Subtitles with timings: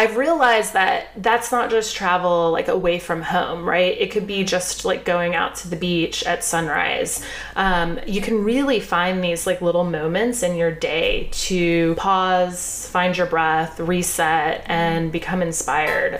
[0.00, 3.94] I've realized that that's not just travel like away from home, right?
[4.00, 7.22] It could be just like going out to the beach at sunrise.
[7.54, 13.14] Um, you can really find these like little moments in your day to pause, find
[13.14, 16.18] your breath, reset, and become inspired.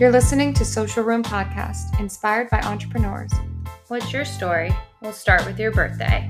[0.00, 3.30] You're listening to Social Room Podcast, inspired by entrepreneurs.
[3.86, 4.72] What's your story?
[5.00, 6.28] We'll start with your birthday.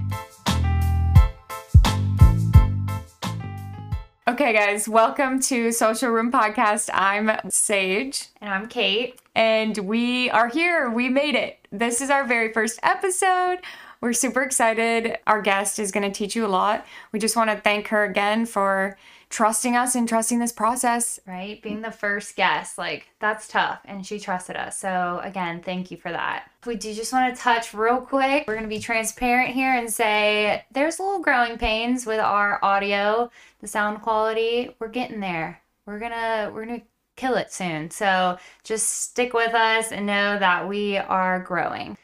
[4.28, 6.91] Okay, guys, welcome to Social Room Podcast.
[6.92, 8.27] I'm Sage.
[8.42, 9.19] And I'm Kate.
[9.34, 10.91] And we are here.
[10.91, 11.66] We made it.
[11.73, 13.60] This is our very first episode.
[14.02, 15.16] We're super excited.
[15.27, 16.84] Our guest is going to teach you a lot.
[17.10, 18.98] We just want to thank her again for
[19.30, 21.20] trusting us and trusting this process.
[21.27, 21.60] Right?
[21.62, 23.80] Being the first guest, like that's tough.
[23.84, 24.78] And she trusted us.
[24.78, 26.50] So, again, thank you for that.
[26.66, 28.45] We do just want to touch real quick.
[28.46, 32.62] We're going to be transparent here and say there's a little growing pains with our
[32.64, 34.74] audio, the sound quality.
[34.78, 35.60] We're getting there.
[35.86, 37.91] We're going to, we're going to kill it soon.
[37.91, 41.97] So, just stick with us and know that we are growing.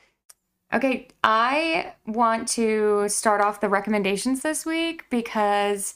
[0.72, 5.94] Okay, I want to start off the recommendations this week because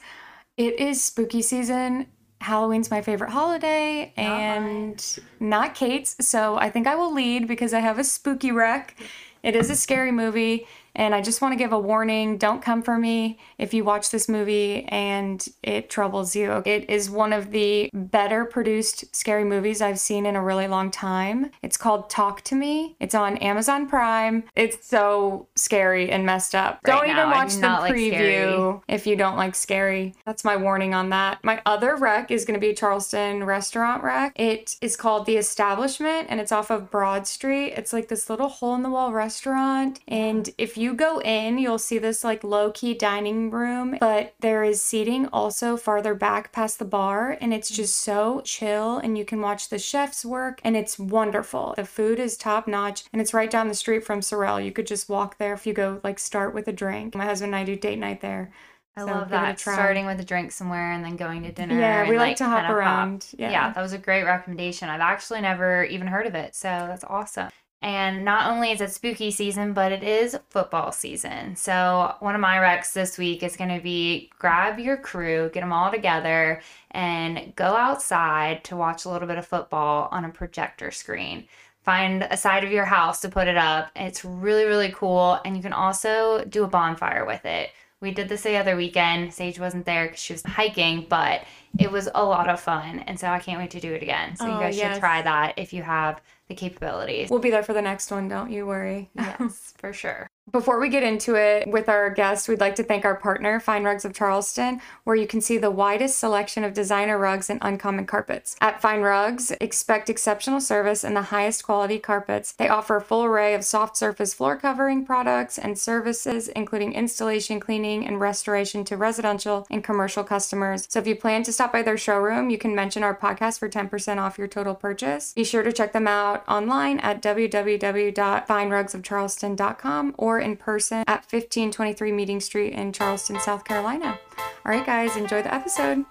[0.59, 2.09] it is spooky season.
[2.41, 6.17] Halloween's my favorite holiday and not Kate's.
[6.21, 8.97] So I think I will lead because I have a spooky rec.
[9.43, 10.67] It is a scary movie.
[10.99, 14.11] And I just want to give a warning don't come for me if you watch
[14.11, 16.63] this movie and it troubles you.
[16.67, 20.91] It is one of the better produced scary movies I've seen in a really long
[20.91, 21.53] time.
[21.63, 22.97] It's called Talk to Me.
[22.99, 24.43] It's on Amazon Prime.
[24.57, 26.81] It's so scary and messed up.
[26.85, 30.15] Right don't now, even watch the not like preview if you don't like scary.
[30.27, 31.43] That's my warning on that.
[31.45, 34.33] My other rec is going to be Charleston restaurant rec.
[34.35, 37.75] It is called The Establishment and it's off of Broad Street.
[37.77, 40.01] It's like this little hole in the wall restaurant.
[40.09, 44.65] And if you go in, you'll see this like low key dining room, but there
[44.65, 47.37] is seating also farther back past the bar.
[47.41, 48.99] And it's just so chill.
[48.99, 51.75] And you can watch the chefs work and it's wonderful.
[51.77, 54.65] The food is top notch and it's right down the street from Sorelle.
[54.65, 57.15] You could just walk there if you go like start with a drink.
[57.15, 58.53] My husband and I do date night there.
[58.97, 59.61] I So love give it a that.
[59.61, 61.79] Starting with a drink somewhere and then going to dinner.
[61.79, 63.27] Yeah, we like to hop around.
[63.39, 63.51] Yeah.
[63.51, 63.73] Yeah.
[63.73, 64.89] that was a great recommendation.
[64.89, 66.55] I've actually never even heard of it.
[66.55, 67.51] So that's awesome.
[67.81, 71.55] And not only is it spooky season, but it is football season.
[71.55, 75.61] So one of my recs this week is going to be grab your crew, get
[75.61, 80.31] them all together, and go outside to watch a little bit of football on a
[80.31, 81.47] projector screen
[81.89, 83.91] find a side of your house to put it up.
[83.97, 85.41] It's really, really cool.
[85.47, 87.71] And you can also do a bonfire with it.
[88.01, 89.35] We did this the other weekend.
[89.35, 91.43] Sage wasn't there because she was hiking, but
[91.79, 93.01] it was a lot of fun.
[93.01, 94.37] And so I can't wait to do it again.
[94.37, 94.95] So you Oh, guys yes.
[94.95, 97.29] should try that if you have the capabilities.
[97.29, 99.11] We'll be there for the next one, don't you worry.
[99.17, 100.29] yes, for sure.
[100.51, 103.85] Before we get into it with our guest, we'd like to thank our partner, Fine
[103.85, 108.07] Rugs of Charleston, where you can see the widest selection of designer rugs and uncommon
[108.07, 108.57] carpets.
[108.61, 112.53] At Fine Rugs, expect exceptional service and the highest quality carpets.
[112.53, 117.61] They offer a full array of soft surface floor covering products and services, including installation,
[117.61, 120.87] cleaning, and restoration to residential and commercial customers.
[120.89, 123.69] So if you plan to stop by their showroom, you can mention our podcast for
[123.69, 125.35] 10% off your total purchase.
[125.35, 132.41] Be sure to check them out online at www.finerugsofcharleston.com or in person at 1523 Meeting
[132.41, 134.19] Street in Charleston, South Carolina.
[134.65, 136.05] All right, guys, enjoy the episode.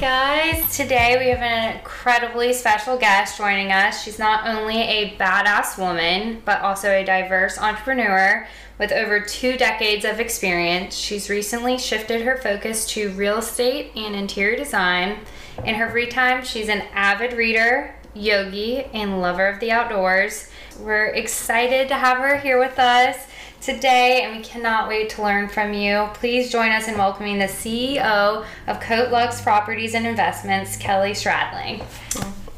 [0.00, 0.74] Guys.
[0.74, 4.02] Today we have an incredibly special guest joining us.
[4.02, 10.06] She's not only a badass woman, but also a diverse entrepreneur with over two decades
[10.06, 10.96] of experience.
[10.96, 15.18] She's recently shifted her focus to real estate and interior design.
[15.66, 20.50] In her free time, she's an avid reader, yogi, and lover of the outdoors.
[20.78, 23.26] We're excited to have her here with us
[23.60, 26.08] today, and we cannot wait to learn from you.
[26.14, 31.84] Please join us in welcoming the CEO of Coat Lux Properties and Investments, Kelly Stradling.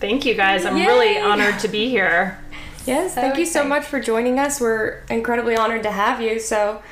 [0.00, 0.65] Thank you guys.
[0.65, 2.38] I'm really honored to be here.
[2.85, 4.61] Yes, So thank you so much for joining us.
[4.61, 6.41] We're incredibly honored to have you.
[6.41, 6.82] So,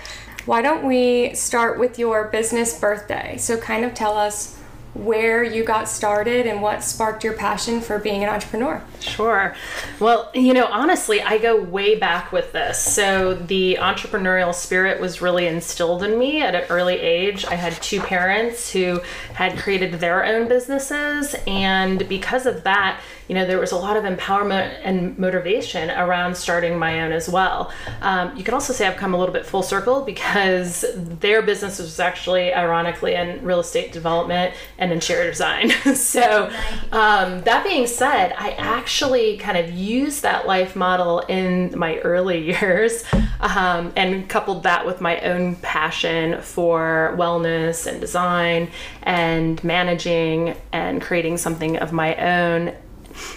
[0.46, 3.36] why don't we start with your business birthday?
[3.38, 4.59] So, kind of tell us
[4.94, 8.82] where you got started and what sparked your passion for being an entrepreneur.
[8.98, 9.54] Sure.
[10.00, 12.78] Well, you know, honestly, I go way back with this.
[12.78, 17.44] So the entrepreneurial spirit was really instilled in me at an early age.
[17.44, 19.00] I had two parents who
[19.34, 23.00] had created their own businesses, and because of that,
[23.30, 27.28] you know, there was a lot of empowerment and motivation around starting my own as
[27.28, 27.72] well.
[28.02, 31.78] Um, you can also say I've come a little bit full circle because their business
[31.78, 35.70] was actually, ironically, in real estate development and interior design.
[35.94, 36.50] so,
[36.90, 42.46] um, that being said, I actually kind of used that life model in my early
[42.46, 43.04] years
[43.38, 48.72] um, and coupled that with my own passion for wellness and design
[49.04, 52.74] and managing and creating something of my own.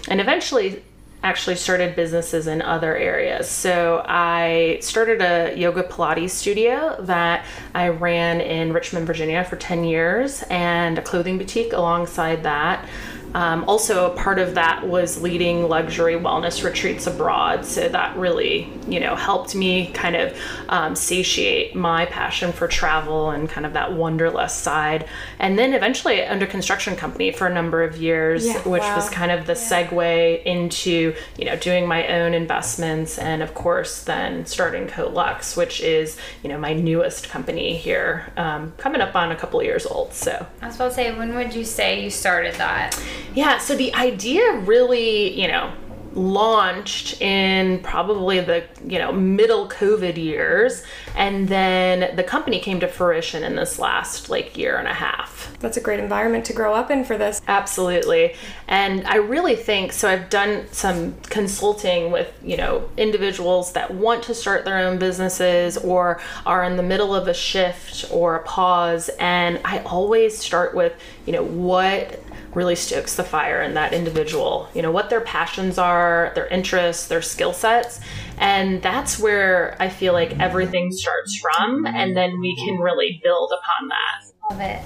[0.07, 0.83] And eventually,
[1.23, 3.49] actually started businesses in other areas.
[3.49, 9.85] So I started a yoga Pilates studio that I ran in Richmond, Virginia for 10
[9.85, 12.87] years and a clothing boutique alongside that.
[13.33, 17.65] Um, also, a part of that was leading luxury wellness retreats abroad.
[17.65, 20.37] So that really, you know, helped me kind of
[20.69, 25.07] um, satiate my passion for travel and kind of that wanderlust side.
[25.39, 28.95] And then eventually under construction company for a number of years, Yeah, which wow.
[28.95, 33.17] was kind of the segue into, you know, doing my own investments.
[33.17, 38.73] And of course, then starting CoLux, which is, you know, my newest company here, um,
[38.77, 40.13] coming up on a couple of years old.
[40.13, 40.45] So.
[40.61, 42.99] I was about to say, when would you say you started that?
[43.35, 45.73] Yeah, so the idea really, you know,
[46.15, 50.83] launched in probably the, you know, middle COVID years
[51.15, 55.55] and then the company came to fruition in this last like year and a half.
[55.59, 57.41] That's a great environment to grow up in for this.
[57.47, 58.35] Absolutely.
[58.67, 64.23] And I really think so I've done some consulting with, you know, individuals that want
[64.23, 68.43] to start their own businesses or are in the middle of a shift or a
[68.43, 70.93] pause and I always start with,
[71.25, 72.22] you know, what
[72.55, 77.07] really stokes the fire in that individual, you know, what their passions are, their interests,
[77.07, 77.99] their skill sets.
[78.37, 83.51] And that's where I feel like everything starts from and then we can really build
[83.51, 84.25] upon that.
[84.51, 84.81] Love it.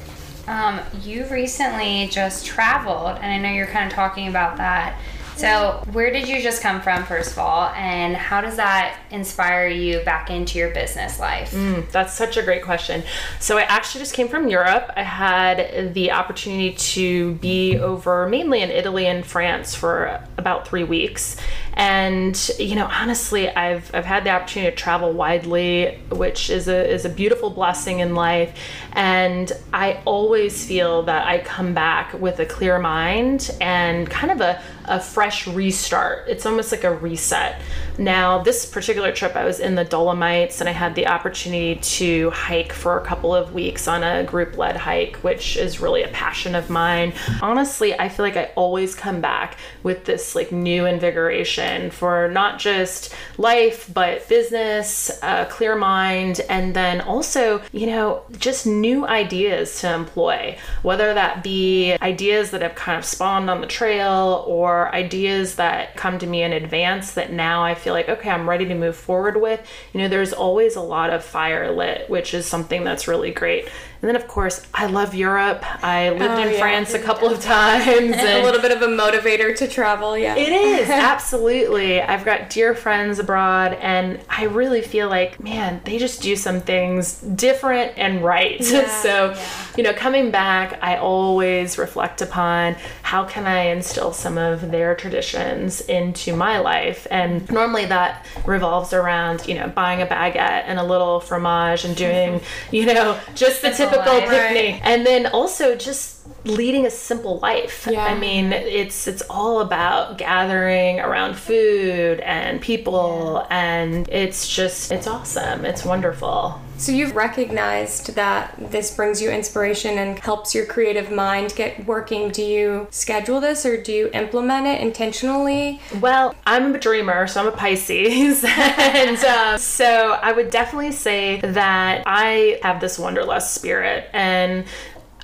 [0.48, 4.98] Um, you recently just traveled, and I know you're kind of talking about that.
[5.38, 9.68] So, where did you just come from, first of all, and how does that inspire
[9.68, 11.52] you back into your business life?
[11.52, 13.04] Mm, that's such a great question.
[13.40, 14.92] So I actually just came from Europe.
[14.96, 20.84] I had the opportunity to be over mainly in Italy and France for about three
[20.84, 21.38] weeks.
[21.78, 26.92] And you know, honestly, I've I've had the opportunity to travel widely, which is a
[26.92, 28.58] is a beautiful blessing in life.
[28.94, 34.42] And I always feel that I come back with a clear mind and kind of
[34.42, 36.28] a, a fresh restart.
[36.28, 37.62] It's almost like a reset.
[38.00, 42.32] Now, this particular trip, I was in the Dolomites and I had the opportunity to
[42.32, 46.08] hike for a couple of weeks on a group led hike, which is really a
[46.08, 47.14] passion of mine.
[47.44, 52.60] Honestly, I feel like I always come back with this like new invigoration for not
[52.60, 59.82] just life, but business, a clear mind, and then also, you know, just new ideas
[59.82, 64.94] to employ, whether that be ideas that have kind of spawned on the trail or
[64.94, 68.66] ideas that come to me in advance that now I feel like, okay, I'm ready
[68.66, 69.60] to move forward with.
[69.94, 73.70] You know, there's always a lot of fire lit, which is something that's really great.
[74.02, 75.64] And then, of course, I love Europe.
[75.84, 76.60] I lived Oh, in yeah.
[76.60, 77.88] France a couple of times.
[77.88, 80.36] and a little bit of a motivator to travel, yeah.
[80.36, 82.00] it is, absolutely.
[82.00, 86.62] I've got dear friends abroad, and I really feel like, man, they just do some
[86.62, 88.64] things different and right.
[88.64, 89.36] so,
[89.76, 94.94] you know, coming back, I always reflect upon how can I instill some of their
[94.96, 97.08] traditions into my life.
[97.10, 101.96] And normally that revolves around, you know, buying a baguette and a little fromage and
[101.96, 102.42] doing,
[102.72, 104.30] you know, just the typical life.
[104.30, 104.82] picnic.
[104.84, 107.88] And then also just leading a simple life.
[107.90, 108.04] Yeah.
[108.04, 115.08] I mean, it's it's all about gathering around food and people and it's just it's
[115.08, 115.66] awesome.
[115.66, 116.62] It's wonderful.
[116.78, 122.30] So you've recognized that this brings you inspiration and helps your creative mind get working.
[122.30, 125.82] Do you schedule this or do you implement it intentionally?
[126.00, 128.44] Well, I'm a dreamer, so I'm a Pisces.
[128.48, 134.66] and um, so I would definitely say that I have this wanderlust spirit and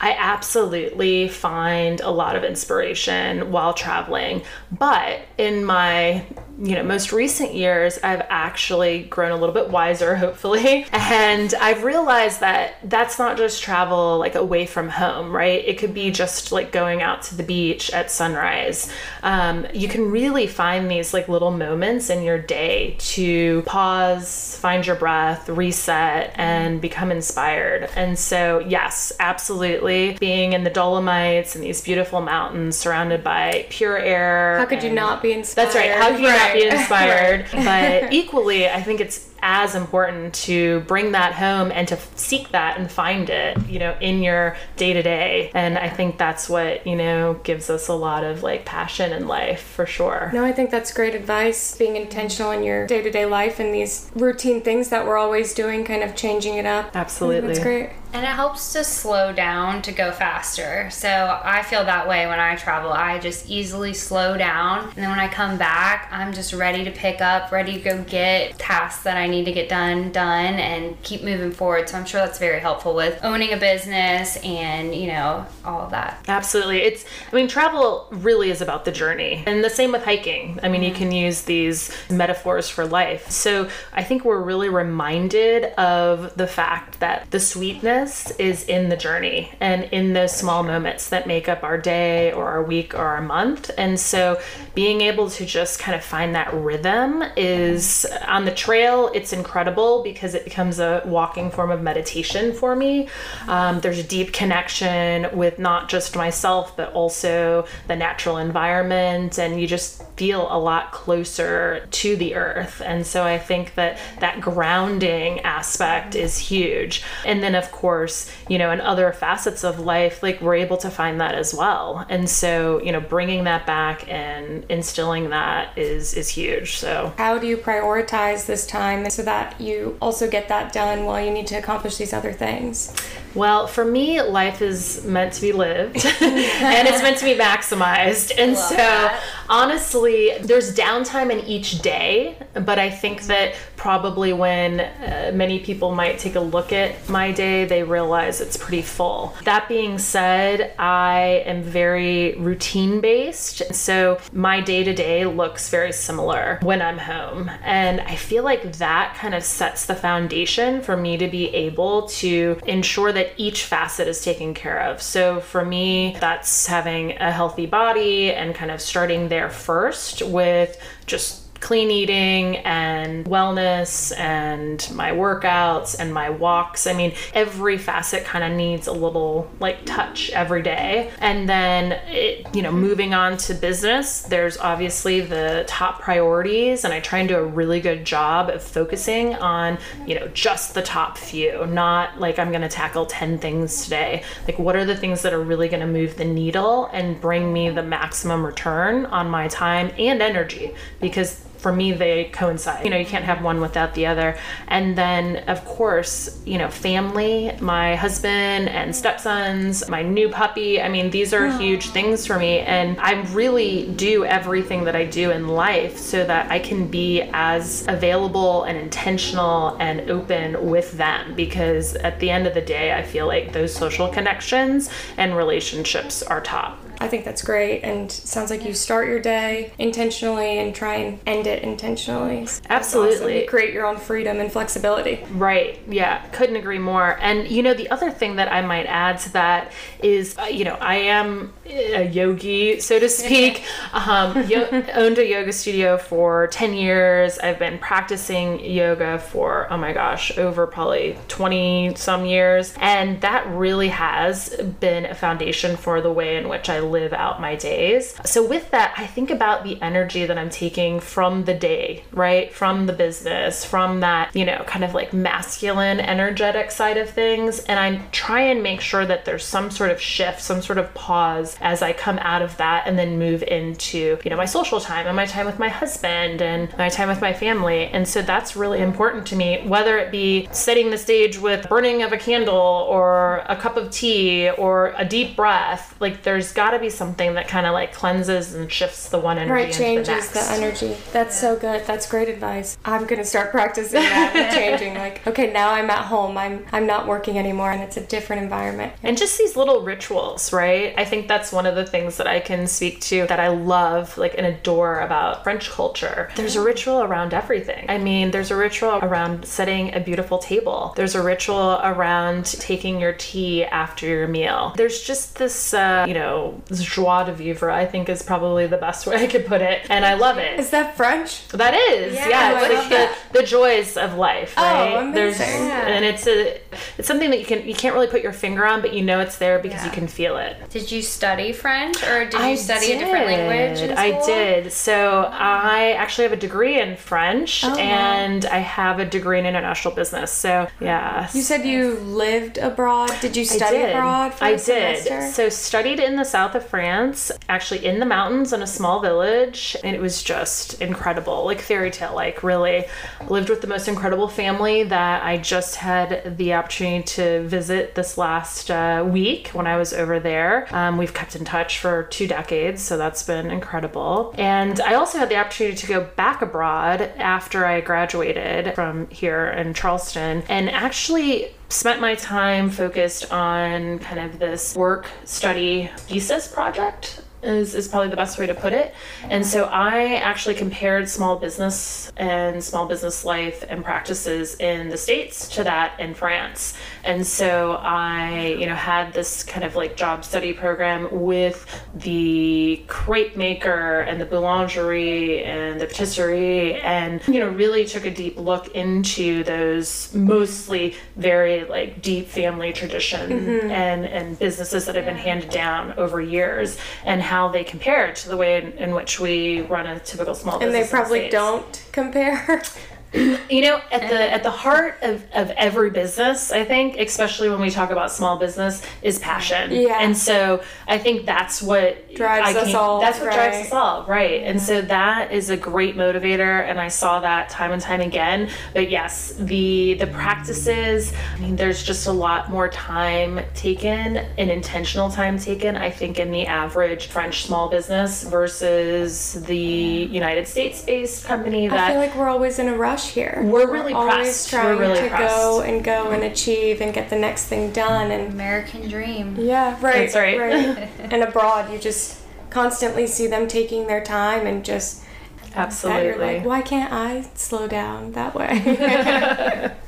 [0.03, 4.43] I absolutely find a lot of inspiration while traveling.
[4.69, 6.25] But in my,
[6.59, 10.85] you know, most recent years, I've actually grown a little bit wiser, hopefully.
[10.91, 15.63] And I've realized that that's not just travel like away from home, right?
[15.65, 18.91] It could be just like going out to the beach at sunrise.
[19.23, 24.85] Um, you can really find these like little moments in your day to pause, find
[24.85, 27.89] your breath, reset, and become inspired.
[27.95, 30.17] And so, yes, absolutely.
[30.19, 34.57] Being in the Dolomites and these beautiful mountains surrounded by pure air.
[34.59, 35.65] How could you not be inspired?
[35.65, 35.91] that's right.
[35.91, 37.45] How can you not be inspired?
[37.51, 42.79] But equally, I think it's as important to bring that home and to seek that
[42.79, 45.51] and find it, you know, in your day to day.
[45.53, 49.27] And I think that's what, you know, gives us a lot of like passion in
[49.27, 50.31] life for sure.
[50.33, 51.77] No, I think that's great advice.
[51.77, 55.53] Being intentional in your day to day life and these routine things that we're always
[55.53, 56.95] doing, kind of changing it up.
[56.95, 57.49] Absolutely.
[57.49, 57.89] That's great.
[58.13, 60.87] And it helps to slow down to go faster.
[60.91, 62.93] So I feel that way when I travel.
[62.93, 64.83] I just easily slow down.
[64.89, 68.03] And then when I come back, I'm just ready to pick up, ready to go
[68.03, 71.89] get tasks that I need to get done, done, and keep moving forward.
[71.89, 75.91] So I'm sure that's very helpful with owning a business and, you know, all of
[75.91, 76.23] that.
[76.27, 76.81] Absolutely.
[76.81, 79.43] It's, I mean, travel really is about the journey.
[79.45, 80.59] And the same with hiking.
[80.63, 83.29] I mean, you can use these metaphors for life.
[83.29, 88.97] So I think we're really reminded of the fact that the sweetness is in the
[88.97, 93.05] journey and in those small moments that make up our day or our week or
[93.05, 93.71] our month.
[93.77, 94.39] And so
[94.75, 100.03] being able to just kind of find that rhythm is on the trail, it's incredible
[100.03, 103.07] because it becomes a walking form of meditation for me.
[103.47, 109.61] Um, there's a deep connection with not just myself, but also the natural environment, and
[109.61, 112.81] you just feel a lot closer to the earth.
[112.83, 117.03] And so I think that that grounding aspect is huge.
[117.25, 120.89] And then, of course, you know, in other facets of life, like we're able to
[120.89, 122.05] find that as well.
[122.09, 126.75] And so, you know, bringing that back and instilling that is is huge.
[126.77, 131.23] So, how do you prioritize this time so that you also get that done while
[131.23, 132.93] you need to accomplish these other things?
[133.35, 138.31] Well, for me, life is meant to be lived and it's meant to be maximized.
[138.37, 139.23] And so, that.
[139.49, 145.93] honestly, there's downtime in each day, but I think that probably when uh, many people
[145.93, 149.35] might take a look at my day, they realize it's pretty full.
[149.43, 153.75] That being said, I am very routine based.
[153.75, 157.51] So my day to day looks very similar when I'm home.
[157.61, 162.07] And I feel like that kind of sets the foundation for me to be able
[162.23, 165.01] to ensure that each facet is taken care of.
[165.01, 170.81] So for me, that's having a healthy body and kind of starting there first with
[171.05, 176.85] just clean eating and wellness and my workouts and my walks.
[176.85, 181.09] I mean, every facet kind of needs a little like touch every day.
[181.19, 186.93] And then, it, you know, moving on to business, there's obviously the top priorities, and
[186.93, 190.81] I try and do a really good job of focusing on, you know, just the
[190.81, 194.23] top few, not like I'm going to tackle 10 things today.
[194.47, 197.53] Like, what are the things that are really going to move the needle and bring
[197.53, 200.75] me the maximum return on my time and energy?
[200.99, 202.83] Because for me they coincide.
[202.83, 204.37] You know you can't have one without the other.
[204.67, 210.81] And then of course you know family my husband and stepsons my new puppy.
[210.81, 212.59] I mean these are huge things for me.
[212.59, 217.21] And i really do everything that i do in life so that i can be
[217.33, 221.33] as available and intentional and open with them.
[221.35, 226.21] Because at the end of the day i feel like those social connections and relationships
[226.21, 227.81] are top I think that's great.
[227.81, 232.47] And sounds like you start your day intentionally and try and end it intentionally.
[232.69, 233.39] Absolutely.
[233.39, 233.49] Awesome.
[233.49, 235.23] Create your own freedom and flexibility.
[235.31, 235.81] Right.
[235.87, 236.25] Yeah.
[236.27, 237.17] Couldn't agree more.
[237.19, 240.63] And, you know, the other thing that I might add to that is, uh, you
[240.63, 243.65] know, I am a yogi, so to speak.
[243.93, 247.37] um, yo- owned a yoga studio for 10 years.
[247.39, 252.73] I've been practicing yoga for, oh my gosh, over probably 20 some years.
[252.77, 257.41] And that really has been a foundation for the way in which I live out
[257.41, 258.15] my days.
[258.25, 262.53] So, with that, I think about the energy that I'm taking from the day, right?
[262.53, 267.59] From the business, from that, you know, kind of like masculine, energetic side of things.
[267.65, 270.93] And I try and make sure that there's some sort of shift, some sort of
[270.93, 274.79] pause as I come out of that and then move into, you know, my social
[274.79, 277.87] time and my time with my husband and my time with my family.
[277.87, 282.03] And so that's really important to me, whether it be setting the stage with burning
[282.03, 285.95] of a candle or a cup of tea or a deep breath.
[285.99, 289.37] Like, there's got to be something that kind of like cleanses and shifts the one
[289.37, 290.97] energy right changes the, the, energy.
[291.11, 291.49] That's yeah.
[291.49, 291.85] so good.
[291.85, 292.77] That's great advice.
[292.85, 296.37] I'm gonna start practicing that changing like okay now i'm at home.
[296.37, 298.93] I'm i'm not working anymore and it's a different environment.
[299.03, 300.93] And just these little rituals right?
[300.97, 304.17] I think that's one of the things that i can speak to that i love
[304.17, 306.29] like and adore about french culture.
[306.35, 307.85] There's a ritual around everything.
[307.89, 310.93] I mean there's a ritual around setting a beautiful table.
[310.95, 314.73] There's a ritual around taking your tea after your meal.
[314.77, 319.05] There's just this uh, you know joie de vivre, I think is probably the best
[319.05, 319.85] way I could put it.
[319.89, 320.59] And I love it.
[320.59, 321.47] Is that French?
[321.49, 322.29] That is, yeah.
[322.29, 322.89] yeah it's
[323.33, 324.93] the, the joys of life, oh, right?
[324.93, 325.13] Oh, amazing.
[325.13, 325.87] There's, yeah.
[325.87, 326.59] And it's a
[326.97, 329.19] it's something that you can you can't really put your finger on, but you know
[329.19, 329.85] it's there because yeah.
[329.85, 330.57] you can feel it.
[330.69, 333.97] Did you study French, or did you I study a different language?
[333.97, 334.71] I did.
[334.71, 335.29] So oh.
[335.31, 337.77] I actually have a degree in French, oh, wow.
[337.77, 340.31] and I have a degree in international business.
[340.31, 341.29] So yeah.
[341.33, 343.11] You said you lived abroad.
[343.21, 343.95] Did you I study did.
[343.95, 344.61] abroad for I did.
[344.61, 345.31] semester?
[345.31, 349.75] So studied in the south of France, actually in the mountains in a small village,
[349.83, 352.85] and it was just incredible, like fairy tale like really.
[353.29, 358.17] Lived with the most incredible family that I just had the opportunity to visit this
[358.17, 360.67] last uh, week when I was over there.
[360.73, 364.33] Um, we've kept in touch for two decades, so that's been incredible.
[364.37, 369.47] And I also had the opportunity to go back abroad after I graduated from here
[369.47, 376.47] in Charleston and actually spent my time focused on kind of this work study thesis
[376.47, 378.93] project is, is probably the best way to put it.
[379.29, 384.97] And so I actually compared small business and small business life and practices in the
[384.97, 386.73] States to that in France.
[387.03, 392.83] And so I, you know, had this kind of like job study program with the
[392.87, 398.37] crepe maker and the boulangerie and the patisserie and, you know, really took a deep
[398.37, 403.71] look into those mostly very like deep family tradition mm-hmm.
[403.71, 408.29] and, and businesses that have been handed down over years and how they compare to
[408.29, 410.67] the way in, in which we run a typical small business.
[410.67, 412.61] and they in the probably don't compare.
[413.13, 417.61] You know, at the at the heart of, of every business, I think, especially when
[417.61, 419.71] we talk about small business, is passion.
[419.71, 419.99] Yeah.
[419.99, 424.43] And so I think that's what Drives us all, That's what drives us all, right?
[424.43, 428.49] And so that is a great motivator, and I saw that time and time again.
[428.73, 431.13] But yes, the the practices.
[431.35, 435.75] I mean, there's just a lot more time taken, and intentional time taken.
[435.75, 441.79] I think in the average French small business versus the United States based company that
[441.79, 443.41] I feel like we're always in a rush here.
[443.43, 444.53] We're really always pressed.
[444.53, 445.35] We're trying really to pressed.
[445.35, 449.35] go and go and achieve and get the next thing done and American dream.
[449.37, 450.89] yeah, right, That's right.
[450.99, 452.19] and abroad, you just
[452.49, 456.35] constantly see them taking their time and just that you're Absolutely.
[456.37, 459.75] like, why can't I slow down that way?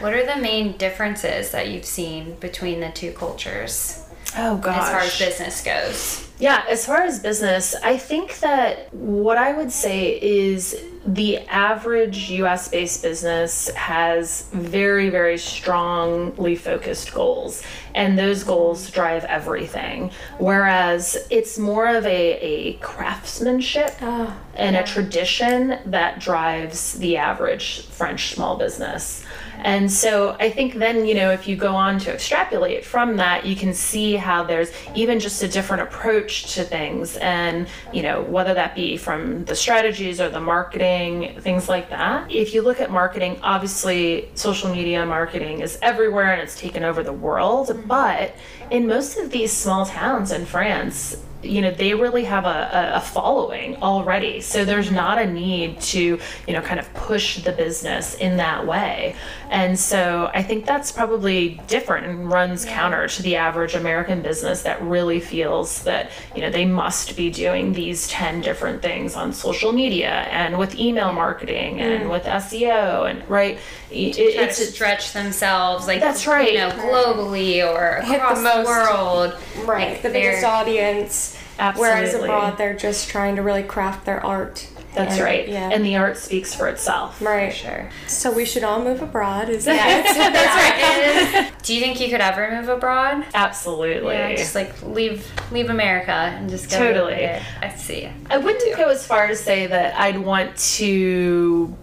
[0.00, 4.04] What are the main differences that you've seen between the two cultures
[4.36, 4.78] oh gosh.
[4.78, 6.28] as far as business goes?
[6.38, 12.30] Yeah, as far as business, I think that what I would say is the average
[12.30, 17.62] US based business has very, very strongly focused goals,
[17.94, 20.10] and those goals drive everything.
[20.38, 27.86] Whereas it's more of a, a craftsmanship ah, and a tradition that drives the average
[27.86, 29.21] French small business.
[29.64, 33.46] And so I think then, you know, if you go on to extrapolate from that,
[33.46, 37.16] you can see how there's even just a different approach to things.
[37.16, 42.30] And, you know, whether that be from the strategies or the marketing, things like that.
[42.30, 47.02] If you look at marketing, obviously social media marketing is everywhere and it's taken over
[47.02, 47.70] the world.
[47.86, 48.34] But
[48.70, 53.00] in most of these small towns in France, you know they really have a, a,
[53.00, 54.40] following already.
[54.40, 58.66] So there's not a need to you know kind of push the business in that
[58.66, 59.16] way.
[59.50, 64.62] And so i think that's probably different and runs counter to the average american business
[64.62, 69.32] that really feels that you know they must be doing these 10 different things on
[69.32, 72.10] social media and with email marketing and mm.
[72.10, 73.58] with seo and right
[73.92, 76.52] it, Try it's to stretch themselves, like That's right.
[76.52, 79.34] you know, globally or Hit the across the, most- world.
[79.66, 81.38] right, Like, the biggest they're- audience.
[81.76, 82.28] Whereas Absolutely.
[82.28, 84.66] abroad, they're just trying to really craft their art.
[84.94, 85.70] that's And- right Yeah.
[85.72, 87.50] and the art speaks for itself right.
[87.54, 87.88] Sure.
[88.08, 89.48] So we should all move abroad.
[89.48, 90.04] Is that?
[91.32, 91.52] That's right.
[91.62, 93.24] Do you think you could ever move abroad?
[93.34, 97.14] absolutely Yeah, just like leave leave America and just go Totally.
[97.14, 97.42] it.
[97.62, 98.06] I see.
[98.28, 101.74] I wouldn't go as far to say that I'd want to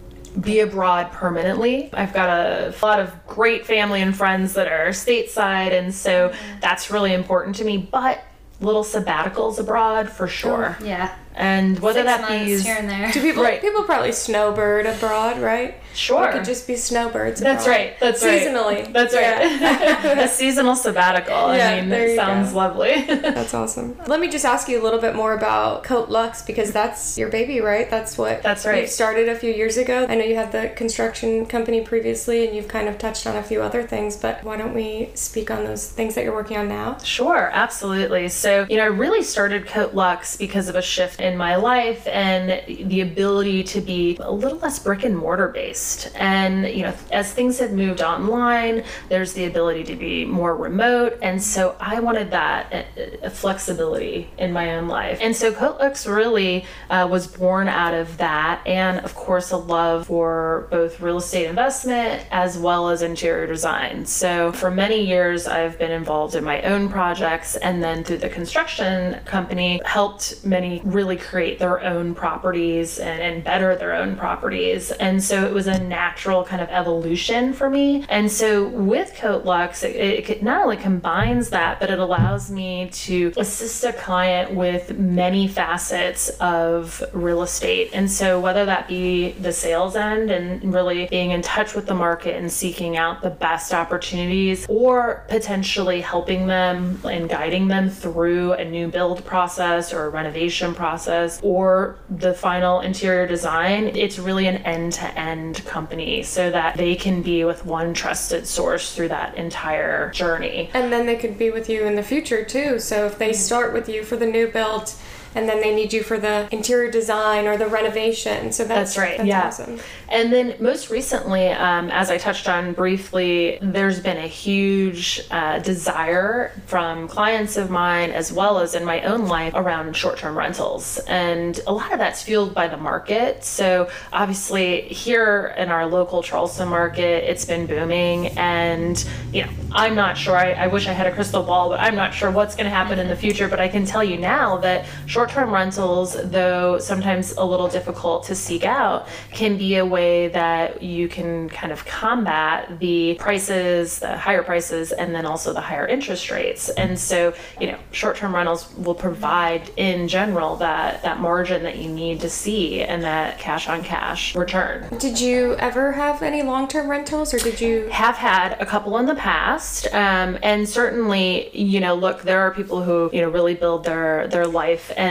[0.41, 1.89] be abroad permanently.
[1.93, 6.59] I've got a lot of great family and friends that are stateside, and so mm-hmm.
[6.59, 7.77] that's really important to me.
[7.77, 8.23] But
[8.61, 10.77] little sabbaticals abroad for sure.
[10.79, 11.15] Oh, yeah.
[11.35, 13.11] And whether Six that be here and there.
[13.11, 13.61] Do people Right.
[13.61, 15.75] people probably snowbird abroad, right?
[15.93, 16.27] sure.
[16.27, 17.41] We could just be snowbirds.
[17.41, 17.75] that's abroad.
[17.75, 17.99] right.
[17.99, 18.41] That's right.
[18.41, 18.93] Seasonally.
[18.93, 20.17] That's right.
[20.19, 21.53] a seasonal sabbatical.
[21.55, 22.57] Yeah, I mean, it sounds go.
[22.57, 23.03] lovely.
[23.05, 23.97] That's awesome.
[24.07, 27.29] Let me just ask you a little bit more about Coat Lux because that's your
[27.29, 27.89] baby, right?
[27.89, 28.81] That's what That's right.
[28.83, 30.05] you started a few years ago.
[30.07, 33.43] I know you had the construction company previously and you've kind of touched on a
[33.43, 36.67] few other things, but why don't we speak on those things that you're working on
[36.69, 36.97] now?
[36.99, 38.29] Sure, absolutely.
[38.29, 42.07] So, you know, I really started Coat Lux because of a shift in my life
[42.07, 46.11] and the ability to be a little less brick and mortar based.
[46.15, 51.17] And, you know, as things have moved online, there's the ability to be more remote.
[51.21, 55.19] And so I wanted that uh, uh, flexibility in my own life.
[55.21, 58.65] And so Coat Lux really uh, was born out of that.
[58.65, 64.05] And of course, a love for both real estate investment as well as interior design.
[64.05, 68.29] So for many years, I've been involved in my own projects and then through the
[68.29, 74.91] construction company, helped many really create their own properties and, and better their own properties.
[74.91, 78.05] And so it was a natural kind of evolution for me.
[78.09, 82.89] And so with Coat Lux, it, it not only combines that, but it allows me
[82.91, 87.89] to assist a client with many facets of real estate.
[87.93, 91.95] And so whether that be the sales end and really being in touch with the
[91.95, 98.53] market and seeking out the best opportunities or potentially helping them and guiding them through
[98.53, 100.98] a new build process or renovation process
[101.41, 106.95] or the final interior design, it's really an end to end company so that they
[106.95, 110.69] can be with one trusted source through that entire journey.
[110.73, 112.79] And then they could be with you in the future too.
[112.79, 113.35] So if they mm-hmm.
[113.35, 114.93] start with you for the new build,
[115.35, 118.51] and then they need you for the interior design or the renovation.
[118.51, 119.17] So that's, That's right.
[119.17, 119.47] That's yeah.
[119.47, 119.79] awesome.
[120.09, 125.59] And then most recently, um, as I touched on briefly, there's been a huge uh,
[125.59, 130.35] desire from clients of mine as well as in my own life around short term
[130.35, 130.97] rentals.
[131.07, 133.43] And a lot of that's fueled by the market.
[133.43, 138.27] So obviously, here in our local Charleston market, it's been booming.
[138.29, 141.79] And, you know, I'm not sure, I, I wish I had a crystal ball, but
[141.79, 143.47] I'm not sure what's going to happen in the future.
[143.47, 144.87] But I can tell you now that
[145.19, 150.29] short term rentals, though sometimes a little difficult to seek out, can be a way
[150.29, 155.59] that you can kind of combat the prices, the higher prices, and then also the
[155.59, 156.69] higher interest rates.
[156.69, 161.77] And so, you know, short term rentals will provide in general that, that margin that
[161.77, 164.87] you need to see and that cash on cash return.
[164.99, 167.89] Did you ever have any long term rentals or did you?
[167.89, 172.51] have had a couple in the past um, and certainly you know look there are
[172.51, 175.08] people who you know really build their their life and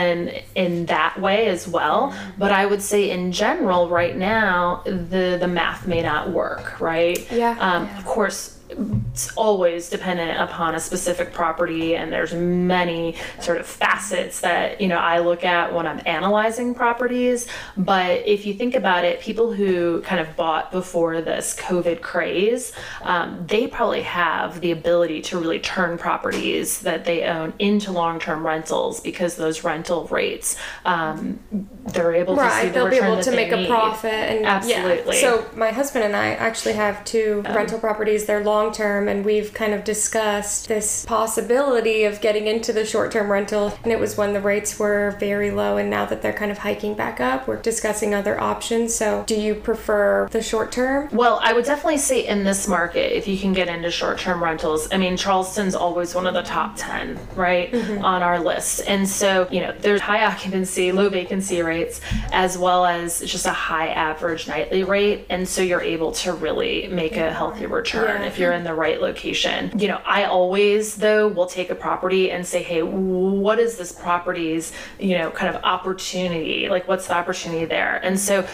[0.55, 5.47] in that way as well but i would say in general right now the the
[5.47, 7.55] math may not work right Yeah.
[7.59, 13.65] um, of course it's always dependent upon a specific property and there's many sort of
[13.65, 18.75] facets that you know i look at when i'm analyzing properties but if you think
[18.75, 22.71] about it people who kind of bought before this covid craze
[23.03, 28.45] um, they probably have the ability to really turn properties that they own into long-term
[28.45, 31.39] rentals because those rental rates um,
[31.87, 35.15] they're able to see the they'll be able to make a profit and Absolutely.
[35.15, 35.21] Yeah.
[35.21, 38.25] So my husband and I actually have two rental properties.
[38.25, 43.11] They're long term, and we've kind of discussed this possibility of getting into the short
[43.11, 43.77] term rental.
[43.83, 46.57] And it was when the rates were very low, and now that they're kind of
[46.59, 48.93] hiking back up, we're discussing other options.
[48.93, 51.09] So do you prefer the short term?
[51.11, 54.43] Well, I would definitely say in this market, if you can get into short term
[54.43, 58.03] rentals, I mean, Charleston's always one of the top 10, right, mm-hmm.
[58.03, 58.81] on our list.
[58.87, 63.53] And so, you know, there's high occupancy, low vacancy rates, as well as just a
[63.53, 65.25] high average nightly rate.
[65.29, 68.27] And so you're able to really make a healthy return Yeah.
[68.27, 69.77] if you're in the right location.
[69.79, 73.91] You know, I always, though, will take a property and say, hey, what is this
[73.91, 76.69] property's, you know, kind of opportunity?
[76.69, 77.99] Like, what's the opportunity there?
[78.03, 78.47] And so,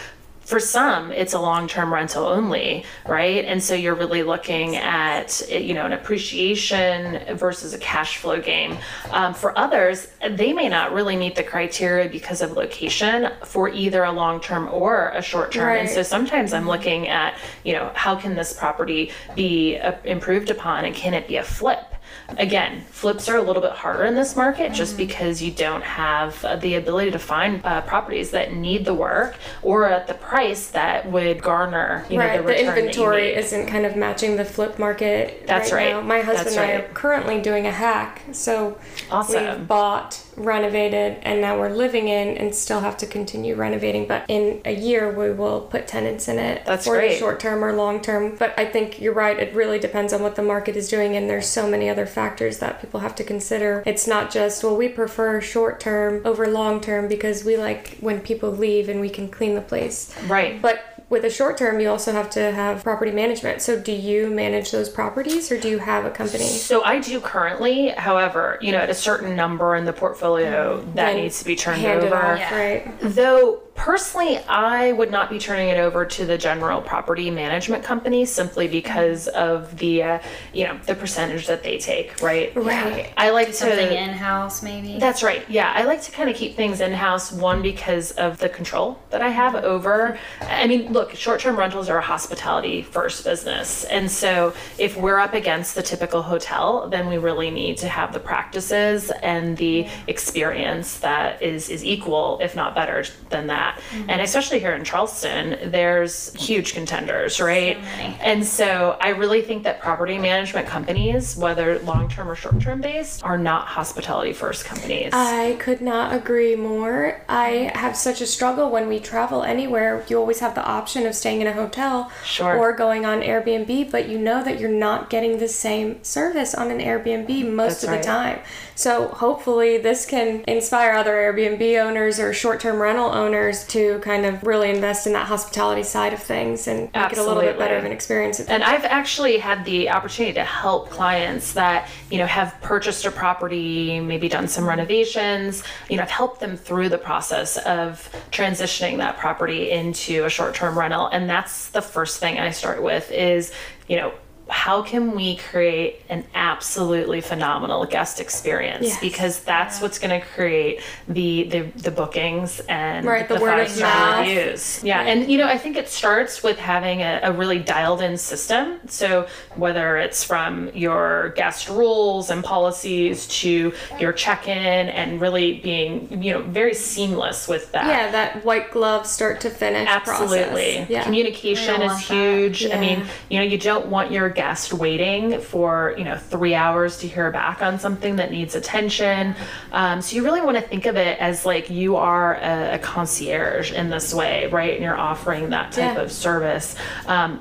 [0.46, 3.44] for some it's a long-term rental only right?
[3.44, 8.78] And so you're really looking at you know an appreciation versus a cash flow game
[9.10, 14.04] um, for others they may not really meet the criteria because of location for either
[14.04, 15.76] a long-term or a short-term.
[15.76, 20.50] And so sometimes i'm looking at you know how can this property be uh, improved
[20.50, 21.95] upon and can it be a flip
[22.38, 26.44] Again, flips are a little bit harder in this market just because you don't have
[26.44, 30.68] uh, the ability to find uh, properties that need the work or at the price
[30.70, 32.36] that would garner you know, right.
[32.38, 35.46] the The, you inventory isn't kind of matching the flip market.
[35.46, 35.92] That's right.
[35.92, 36.00] Now.
[36.00, 36.84] My husband That's and I right.
[36.84, 38.22] are currently doing a hack.
[38.32, 38.78] So
[39.10, 39.58] Awesome.
[39.58, 44.06] we've bought, renovated, and now we're living in and still have to continue renovating.
[44.06, 47.72] But in a year, we will put tenants in it That's for short term or
[47.72, 48.36] long term.
[48.36, 49.38] But I think you're right.
[49.38, 52.58] It really depends on what the market is doing, and there's so many other factors
[52.58, 53.82] that people have to consider.
[53.86, 58.20] It's not just, well, we prefer short term over long term because we like when
[58.20, 60.14] people leave and we can clean the place.
[60.26, 60.60] Right.
[60.60, 63.62] But with a short term, you also have to have property management.
[63.62, 66.44] So, do you manage those properties or do you have a company?
[66.44, 70.94] So I do currently, however, you know, at a certain number in the portfolio that
[70.94, 72.14] Then needs to be turned over.
[72.16, 72.56] off, Yeah.
[72.58, 72.94] right?
[73.00, 78.24] Though personally, I would not be turning it over to the general property management company
[78.24, 80.18] simply because of the, uh,
[80.52, 82.54] you know, the percentage that they take, right?
[82.56, 83.12] Right.
[83.16, 83.82] I like Something to.
[83.84, 84.98] Something in house, maybe.
[84.98, 85.44] That's right.
[85.48, 87.32] Yeah, I like to kind of keep things in house.
[87.32, 90.18] One because of the control that I have over.
[90.40, 95.34] I mean, look, short-term rentals are a hospitality first business, and so if we're up
[95.34, 100.98] against the typical hotel, then we really need to have the practices and the experience
[101.00, 103.65] that is is equal, if not better, than that.
[103.74, 104.10] Mm-hmm.
[104.10, 107.80] And especially here in Charleston, there's huge contenders, right?
[107.80, 108.16] many.
[108.20, 113.38] And so I really think that property management companies, whether long-term or short-term based, are
[113.38, 115.10] not hospitality first companies.
[115.12, 117.22] I could not agree more.
[117.28, 120.04] I have such a struggle when we travel anywhere.
[120.08, 122.56] You always have the option of staying in a hotel Sure.
[122.56, 126.70] or going on Airbnb, but you know that you're not getting the same service on
[126.70, 128.02] an Airbnb most That's of right.
[128.02, 128.38] the time.
[128.74, 134.42] So hopefully this can inspire other Airbnb owners or short-term rental owners to kind of
[134.42, 137.76] really invest in that hospitality side of things and make it a little bit better
[137.76, 138.40] of an experience.
[138.40, 143.10] And I've actually had the opportunity to help clients that, you know, have purchased a
[143.10, 145.62] property, maybe done some renovations.
[145.88, 150.78] You know, I've helped them through the process of transitioning that property into a short-term
[150.78, 151.06] rental.
[151.06, 153.52] And that's the first thing I start with is,
[153.88, 154.12] you know,
[154.48, 158.86] how can we create an absolutely phenomenal guest experience?
[158.86, 159.00] Yes.
[159.00, 163.66] Because that's what's going to create the, the the bookings and Right, the word of
[163.68, 164.26] five-star mouth.
[164.28, 164.84] reviews.
[164.84, 168.16] Yeah, and you know, I think it starts with having a, a really dialed in
[168.16, 168.78] system.
[168.86, 175.58] So whether it's from your guest rules and policies to your check in and really
[175.60, 177.86] being, you know, very seamless with that.
[177.86, 180.36] yeah, that white glove start to finish Absolutely.
[180.76, 180.90] process.
[180.90, 181.02] Yeah.
[181.04, 182.14] Communication is want that.
[182.14, 182.66] huge.
[182.66, 186.98] I mean, you know, you don't want your guest waiting for, you know, three hours
[186.98, 189.34] to hear back on something that needs attention.
[189.72, 192.78] Um, so you really want to think of it as like you are a, a
[192.78, 194.74] concierge in this way, right?
[194.74, 196.02] And you're offering that type Yeah.
[196.02, 196.76] of service.
[197.06, 197.40] Um,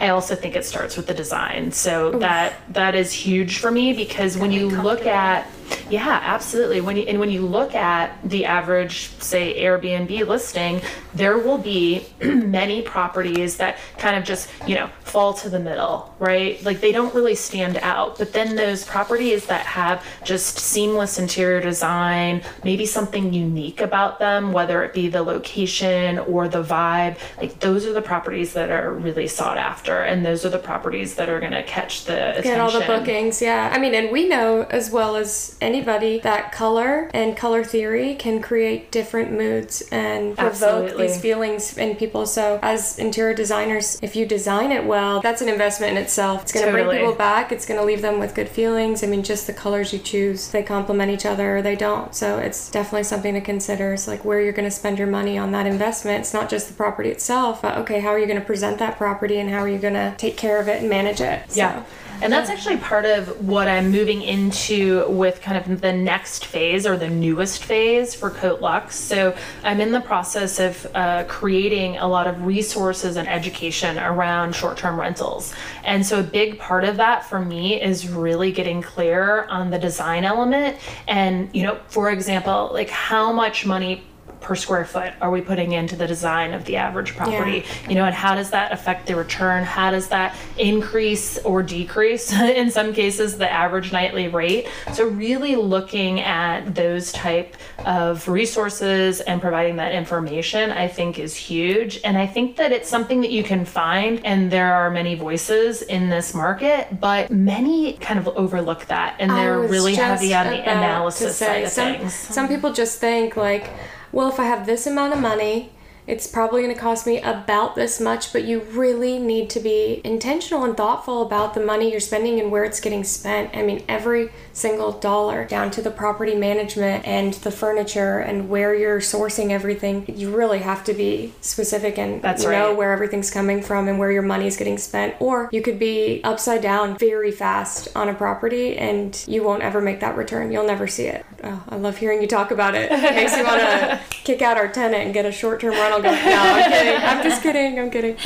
[0.00, 1.70] I also think it starts with the design.
[1.70, 5.46] So that that is huge for me because when you look at
[5.90, 6.80] yeah, absolutely.
[6.80, 10.80] When you and when you look at the average say Airbnb listing,
[11.14, 16.14] there will be many properties that kind of just, you know, fall to the middle,
[16.18, 16.62] right?
[16.64, 18.18] Like they don't really stand out.
[18.18, 24.52] But then those properties that have just seamless interior design, maybe something unique about them,
[24.52, 28.92] whether it be the location or the vibe, like those are the properties that are
[28.92, 32.52] really sought after and those are the properties that are going to catch the attention.
[32.52, 33.70] Get all the bookings, yeah.
[33.72, 38.42] I mean, and we know as well as anybody that color and color theory can
[38.42, 41.06] create different moods and provoke Absolutely.
[41.06, 42.26] these feelings in people.
[42.26, 46.42] So, as interior designers, if you design it well, that's an investment in itself.
[46.42, 46.96] It's going to Totally.
[46.96, 49.02] bring people back, it's going to leave them with good feelings.
[49.02, 52.14] I mean, just the colors you choose, they complement each other or they don't.
[52.14, 53.92] So, it's definitely something to consider.
[53.94, 56.20] It's like where you're going to spend your money on that investment.
[56.20, 58.96] It's not just the property itself, but okay, how are you going to present that
[58.98, 61.50] property and how are you going to take care of it and manage it?
[61.50, 61.82] So- Yeah.
[62.22, 66.86] And that's actually part of what I'm moving into with kind of the next phase
[66.86, 68.94] or the newest phase for Coat Lux.
[68.94, 74.54] So I'm in the process of uh, creating a lot of resources and education around
[74.54, 75.52] short term rentals.
[75.82, 79.78] And so a big part of that for me is really getting clear on the
[79.80, 80.76] design element.
[81.08, 84.04] And, you know, for example, like how much money
[84.42, 87.64] per square foot are we putting into the design of the average property?
[87.88, 89.64] You know and how does that affect the return?
[89.64, 94.68] How does that increase or decrease in some cases the average nightly rate?
[94.92, 101.34] So really looking at those type of resources and providing that information i think is
[101.36, 102.00] huge.
[102.04, 105.82] And i think that it's something that you can find and there are many voices
[105.82, 110.60] in this market but many kind of overlook that and they're really heavy on the
[110.62, 112.14] analysis say, side of some, things.
[112.14, 113.70] Some people just think like,
[114.12, 115.70] well, if I have this amount of money,
[116.06, 120.00] it's probably going to cost me about this much, but you really need to be
[120.04, 123.56] intentional and thoughtful about the money you're spending and where it's getting spent.
[123.56, 128.74] I mean, every single dollar down to the property management and the furniture and where
[128.74, 130.04] you're sourcing everything.
[130.16, 132.76] You really have to be specific and That's know right.
[132.76, 135.14] where everything's coming from and where your money's getting spent.
[135.20, 139.80] Or you could be upside down very fast on a property and you won't ever
[139.80, 140.50] make that return.
[140.50, 141.24] You'll never see it.
[141.44, 142.90] Oh, I love hearing you talk about it.
[142.90, 145.91] It makes me want to kick out our tenant and get a short term rental
[146.00, 146.14] going.
[146.14, 147.02] No, I'm kidding.
[147.02, 147.78] I'm just kidding.
[147.78, 148.16] I'm kidding.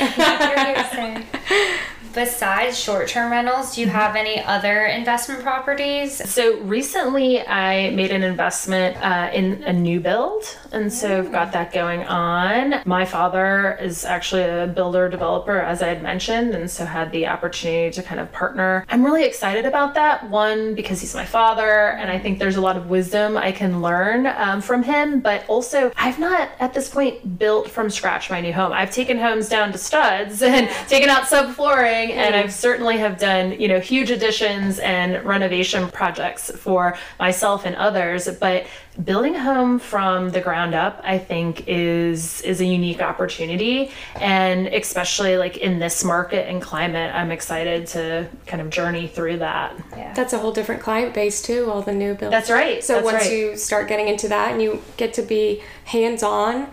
[2.17, 6.27] Besides short-term rentals, do you have any other investment properties?
[6.27, 11.51] So recently, I made an investment uh, in a new build, and so I've got
[11.51, 12.81] that going on.
[12.85, 17.27] My father is actually a builder developer, as I had mentioned, and so had the
[17.27, 18.83] opportunity to kind of partner.
[18.89, 20.27] I'm really excited about that.
[20.27, 23.83] One because he's my father, and I think there's a lot of wisdom I can
[23.83, 25.19] learn um, from him.
[25.19, 28.73] But also, I've not at this point built from scratch my new home.
[28.73, 32.43] I've taken homes down to studs and taken out subflooring, and mm.
[32.43, 38.27] I've certainly have done you know huge additions and renovation projects for myself and others.
[38.39, 38.65] But
[39.03, 44.65] building a home from the ground up i think is is a unique opportunity and
[44.69, 49.75] especially like in this market and climate i'm excited to kind of journey through that
[49.95, 50.13] Yeah.
[50.13, 52.31] That's a whole different client base too, all the new builds.
[52.31, 53.31] That's right, So that's once right.
[53.31, 56.67] you start getting into that and you get to be hands on,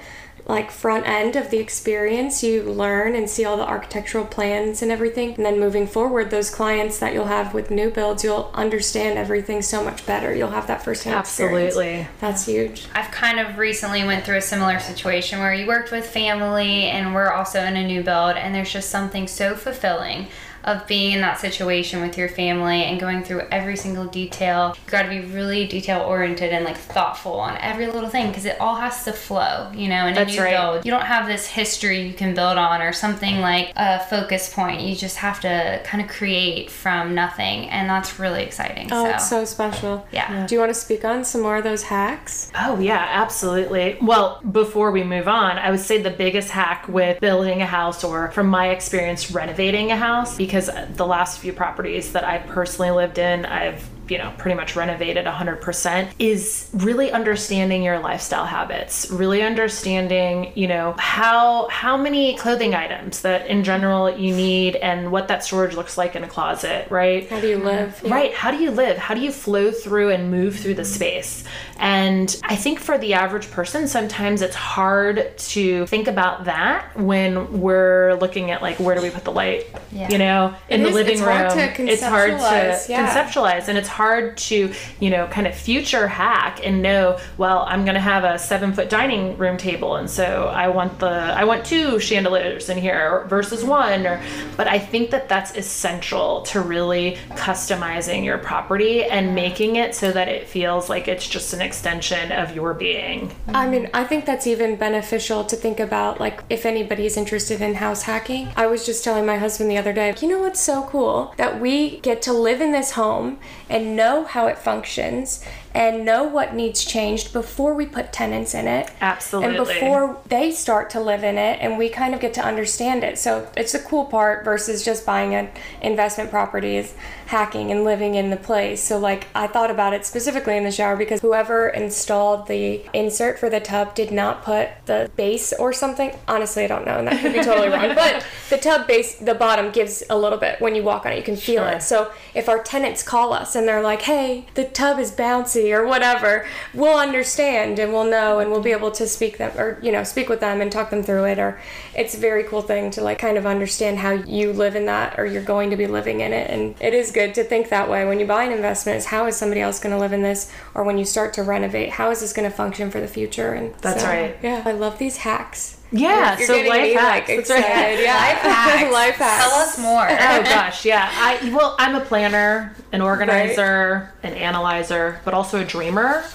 [0.46, 4.92] like front end of the experience, you learn and see all the architectural plans and
[4.92, 5.34] everything.
[5.34, 9.62] And then moving forward, those clients that you'll have with new builds, you'll understand everything
[9.62, 10.34] so much better.
[10.34, 12.86] You'll have that first hand absolutely That's huge.
[12.94, 17.14] I've kind of recently went through a similar situation where you worked with family and
[17.14, 20.26] we're also in a new build and there's just something so fulfilling
[20.64, 24.76] of being in that situation with your family and going through every single detail.
[24.84, 28.44] You got to be really detail oriented and like thoughtful on every little thing because
[28.44, 30.50] it all has to flow, you know, And That's a new right.
[30.56, 30.84] build.
[30.84, 34.80] You don't have this history you can build on or something like a focus point.
[34.80, 38.88] You just have to kind of create from nothing and that's really exciting.
[38.90, 40.06] Oh, so, it's so special.
[40.12, 40.46] Yeah.
[40.46, 42.50] Do you want to speak on some more of those hacks?
[42.54, 43.98] Oh, yeah, absolutely.
[44.00, 48.02] Well, before we move on, I would say the biggest hack with building a house
[48.04, 52.90] or from my experience renovating a house, because the last few properties that I personally
[52.90, 59.10] lived in, I've you know pretty much renovated 100% is really understanding your lifestyle habits
[59.10, 65.10] really understanding you know how how many clothing items that in general you need and
[65.10, 68.00] what that storage looks like in a closet right How do you live?
[68.04, 68.12] Yeah.
[68.14, 68.34] Right.
[68.34, 68.96] How do you live?
[68.98, 71.44] How do you flow through and move through the space?
[71.78, 77.60] And I think for the average person, sometimes it's hard to think about that when
[77.60, 79.66] we're looking at like where do we put the light?
[79.90, 80.08] Yeah.
[80.10, 80.94] You know, in It the is.
[80.94, 81.36] living It's room.
[81.36, 83.08] hard it's hard to conceptualize, yeah.
[83.08, 87.84] conceptualize and it's hard to, you know, kind of future hack and know, well, I'm
[87.84, 91.64] gonna have a seven foot dining room table and so I want the I want
[91.64, 94.20] two chandeliers in here versus one or
[94.56, 100.10] but I think that that's essential to really customizing your property and making it so
[100.12, 103.30] that it feels like it's just an extension of your being.
[103.48, 107.74] I mean, I think that's even beneficial to think about, like, if anybody's interested in
[107.74, 108.48] house hacking.
[108.56, 111.34] I was just telling my husband the other day, you know what's so cool?
[111.36, 115.44] That we get to live in this home and know how it functions
[115.74, 118.90] and know what needs changed before we put tenants in it.
[119.00, 119.56] Absolutely.
[119.56, 123.02] And before they start to live in it, and we kind of get to understand
[123.02, 123.18] it.
[123.18, 125.48] So it's the cool part versus just buying an
[125.82, 126.94] investment property is
[127.26, 128.80] hacking and living in the place.
[128.82, 133.38] So like I thought about it specifically in the shower because whoever installed the insert
[133.38, 136.12] for the tub did not put the base or something.
[136.28, 137.94] Honestly, I don't know, and that could be totally wrong.
[138.04, 141.16] But the tub base, the bottom gives a little bit when you walk on it.
[141.16, 141.72] You can feel Sure.
[141.72, 141.82] it.
[141.82, 145.86] So if our tenants call us and they're like, "Hey, the tub is bouncy" or
[145.86, 149.92] whatever, we'll understand and we'll know and we'll be able to speak them or you
[149.92, 151.38] know speak with them and talk them through it.
[151.38, 151.60] Or
[151.94, 155.18] it's a very cool thing to like kind of understand how you live in that
[155.18, 156.50] or you're going to be living in it.
[156.50, 158.98] And it is good to think that way when you buy an investment.
[158.98, 160.50] Is how is somebody else going to live in this?
[160.74, 163.52] Or when you start to renovate, how is this going to function for the future?
[163.52, 164.36] And That's so, right.
[164.42, 165.78] Yeah, I love these hacks.
[165.96, 167.28] Yeah, You're so life me, hacks.
[167.28, 167.98] like That's right.
[168.02, 168.92] Yeah, Life hacks.
[168.92, 169.44] life hacks.
[169.44, 170.06] Tell us more.
[170.10, 171.08] oh gosh, yeah.
[171.12, 176.22] I well, I'm a planner, an organizer, an analyzer, but also a dreamer.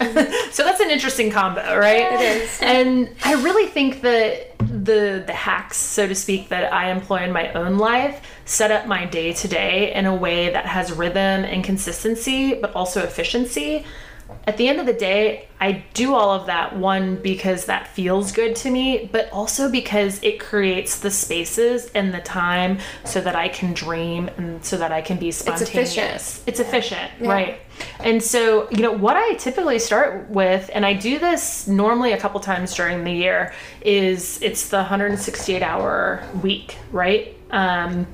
[0.51, 2.13] so that's an interesting combo, right?
[2.13, 2.59] It is.
[2.61, 7.31] And I really think that the the hacks, so to speak, that I employ in
[7.33, 11.43] my own life set up my day to day in a way that has rhythm
[11.45, 13.85] and consistency, but also efficiency.
[14.45, 18.31] At the end of the day, I do all of that one because that feels
[18.31, 23.35] good to me, but also because it creates the spaces and the time so that
[23.35, 25.69] I can dream and so that I can be spontaneous.
[25.69, 26.43] It's efficient.
[26.47, 27.59] It's efficient, right?
[27.99, 32.17] And so, you know, what I typically start with, and I do this normally a
[32.19, 37.37] couple times during the year, is it's the 168 hour week, right?
[37.51, 38.07] Um,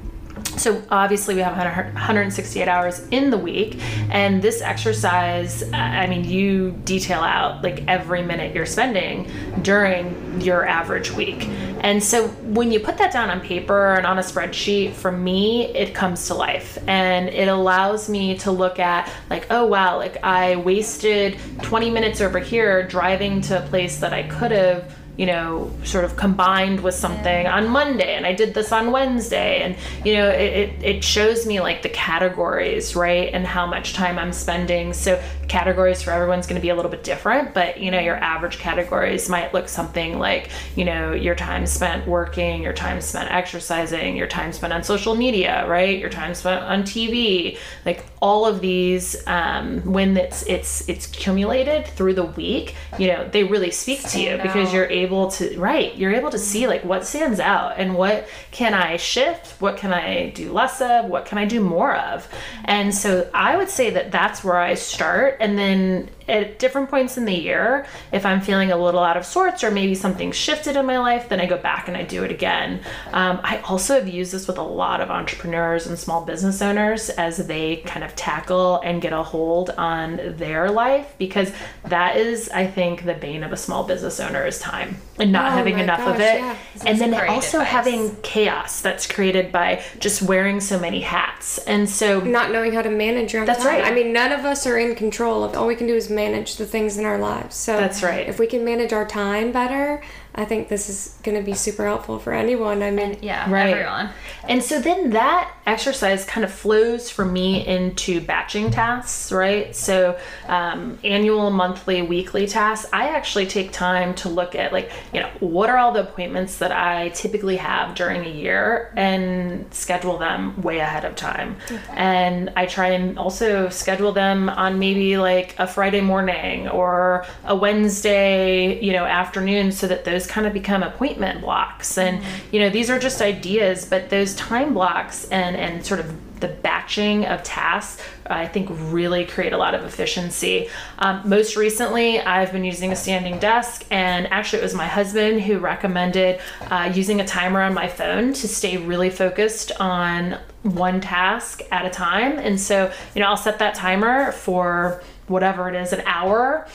[0.58, 6.72] so obviously we have 168 hours in the week and this exercise i mean you
[6.86, 9.30] detail out like every minute you're spending
[9.62, 11.48] during your average week.
[11.82, 15.66] And so when you put that down on paper and on a spreadsheet for me
[15.76, 16.78] it comes to life.
[16.88, 22.22] And it allows me to look at like oh wow like i wasted 20 minutes
[22.22, 26.82] over here driving to a place that i could have you know, sort of combined
[26.82, 29.62] with something on Monday and I did this on Wednesday.
[29.62, 33.30] And, you know, it, it, it shows me like the categories, right?
[33.34, 34.94] And how much time I'm spending.
[34.94, 38.18] So categories for everyone's going to be a little bit different, but, you know, your
[38.18, 43.32] average categories might look something like, you know, your time spent working, your time spent
[43.32, 46.00] exercising, your time spent on social media, right?
[46.00, 51.88] Your time spent on TV, like all of these, um, when it's, it's, it's accumulated
[51.88, 55.60] through the week, you know, they really speak to you because you're able able to
[55.60, 59.78] right you're able to see like what stands out and what can i shift what
[59.78, 62.28] can i do less of what can i do more of?
[62.66, 67.18] And so i would say that that's where i start and then at different points
[67.18, 70.76] in the year, if I'm feeling a little out of sorts or maybe something shifted
[70.76, 72.82] in my life, then I go back and I do it again.
[73.14, 77.10] Um, I also have used this with a lot of entrepreneurs and small business owners
[77.12, 81.52] as they kind of tackle and get a hold on their life because
[81.86, 85.52] that is, I think, the bane of a small business owner is time and not
[85.52, 86.40] Oh having enough of it.
[86.40, 86.58] yeah.
[86.88, 87.72] And then also advice.
[87.72, 91.60] having chaos that's created by just wearing so many hats.
[91.60, 93.82] And so Not knowing how to manage your own That's time.
[93.82, 93.86] right.
[93.86, 95.56] I mean, none of us are in control of.
[95.56, 97.56] All we can do is manage the things in our lives.
[97.56, 98.28] So That's right.
[98.28, 100.02] If we can manage our time better,
[100.38, 102.84] I think this is going to be super helpful for anyone.
[102.84, 103.70] I mean, Yeah, Right.
[103.70, 104.10] everyone.
[104.50, 109.74] And so then that exercise kind of flows for me into batching tasks, right?
[109.76, 112.88] So um, annual, monthly, weekly tasks.
[112.92, 116.58] I actually take time to look at like, you know, what are all the appointments
[116.58, 121.56] that I typically have during a year and schedule them way ahead of time.
[121.94, 127.56] And I try and also schedule them on maybe like a Friday morning or a
[127.56, 131.98] Wednesday, you know, afternoon so that those kind of become appointment blocks.
[131.98, 136.40] And, you know, these are just ideas, but those time blocks and, and sort of
[136.40, 140.70] the batching of tasks, I think, really create a lot of efficiency.
[141.00, 145.42] Um, most recently, I've been using a standing desk, and actually, it was my husband
[145.42, 151.00] who recommended uh, using a timer on my phone to stay really focused on one
[151.00, 152.38] task at a time.
[152.38, 156.68] And so, you know, I'll set that timer for whatever it is, an hour,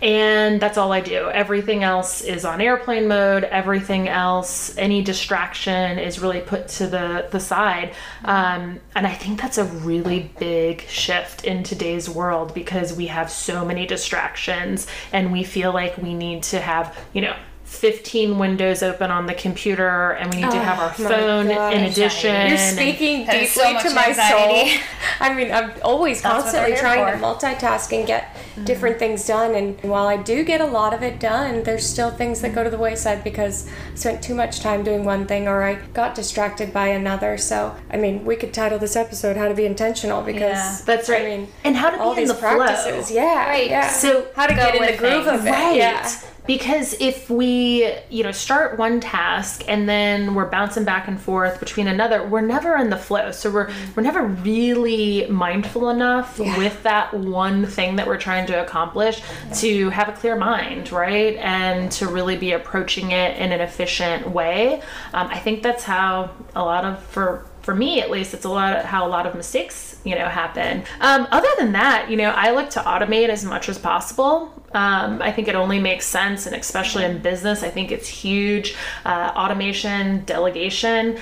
[0.00, 1.28] and that's all I do.
[1.30, 3.44] Everything else is on airplane mode.
[3.44, 7.94] Everything else, any distraction is really put to the the side.
[8.24, 13.30] Um, and I think that's a really big shift in today's world because we have
[13.30, 17.36] so many distractions, and we feel like we need to have, you know.
[17.68, 21.46] 15 windows open on the computer and we need to have our oh my phone
[21.50, 21.92] in gosh.
[21.92, 24.70] addition You're speaking That deeply so to my anxiety.
[24.70, 24.80] soul.
[25.20, 28.64] I mean, I'm always That's constantly trying here to multitask and get mm-hmm.
[28.64, 29.54] different things done.
[29.54, 32.64] And while I do get a lot of it done, there's still things that go
[32.64, 36.14] to the wayside because I spent too much time doing one thing or I got
[36.14, 37.36] distracted by another.
[37.38, 40.78] So, I mean, we could title this episode "How to Be Intentional" because Yeah.
[40.84, 41.22] That's right.
[41.22, 43.16] I mean, and how to be all in these the practices, flow.
[43.22, 43.68] yeah, Right.
[43.70, 43.88] yeah.
[43.90, 45.40] So how to go get in the with groove things.
[45.40, 45.76] of it, Right.
[45.76, 46.10] yeah.
[46.48, 51.60] Because if we, you know, start one task and then we're bouncing back and forth
[51.60, 53.30] between another, we're never in the flow.
[53.32, 56.56] So we're we're never really mindful enough Yeah.
[56.56, 59.20] with that one thing that we're trying to accomplish
[59.60, 61.36] to have a clear mind, right?
[61.36, 64.80] And to really be approaching it in an efficient way.
[65.12, 68.48] Um, I think that's how a lot of for for me at least it's a
[68.48, 72.16] lot of how a lot of mistakes you know happen um, other than that you
[72.16, 76.06] know i look to automate as much as possible um, i think it only makes
[76.06, 81.18] sense and especially in business i think it's huge uh, automation delegation.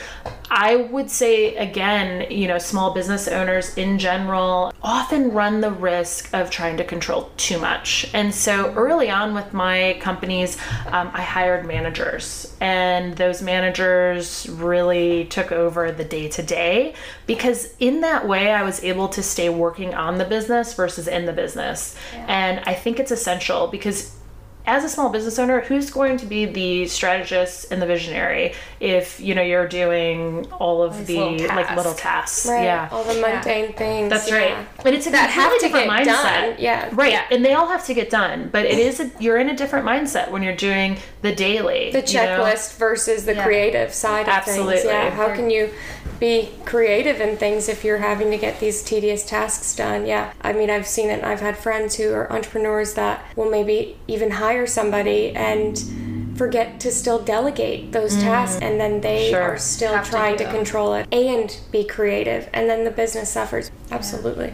[0.48, 6.32] I would say again you know small business owners in general often run the risk
[6.32, 8.08] of trying to control too much.
[8.14, 10.56] And so early on with my companies
[10.88, 16.94] um, i hired managers and those managers really took over the day to day
[17.26, 21.26] because in that way I was able to stay working on the business versus in
[21.26, 21.96] the business.
[22.14, 23.35] And I think it's essential
[23.70, 24.15] because
[24.66, 29.20] as a small business owner, who's going to be the strategist and the visionary if
[29.20, 32.46] you know you're doing all of These the little like little tasks.
[32.46, 32.64] Right.
[32.64, 32.88] Yeah.
[32.90, 34.10] All the mundane things.
[34.10, 34.36] That's yeah.
[34.36, 34.66] right.
[34.82, 36.40] But it's a That have completely to different get mindset.
[36.50, 36.90] done, yeah.
[36.92, 37.12] Right.
[37.12, 37.24] Yeah.
[37.30, 38.48] And they all have to get done.
[38.52, 41.90] But it is a, you're in a different mindset when you're doing the daily.
[41.92, 42.40] the you know?
[42.40, 43.44] checklist versus the Yeah.
[43.44, 44.74] creative side of Absolutely.
[44.76, 44.86] things.
[44.86, 45.10] Yeah.
[45.10, 45.70] How can you
[46.18, 50.06] be creative in things if you're having to get these tedious tasks done?
[50.06, 50.32] Yeah.
[50.40, 51.22] I mean, I've seen it.
[51.22, 55.76] I've had friends who are entrepreneurs that will maybe even hire somebody and
[56.38, 59.30] forget to still delegate those tasks and then they Mm.
[59.30, 59.42] Sure.
[59.42, 63.28] are still Have trying do to, control it and be creative and then the business
[63.30, 64.52] suffers absolutely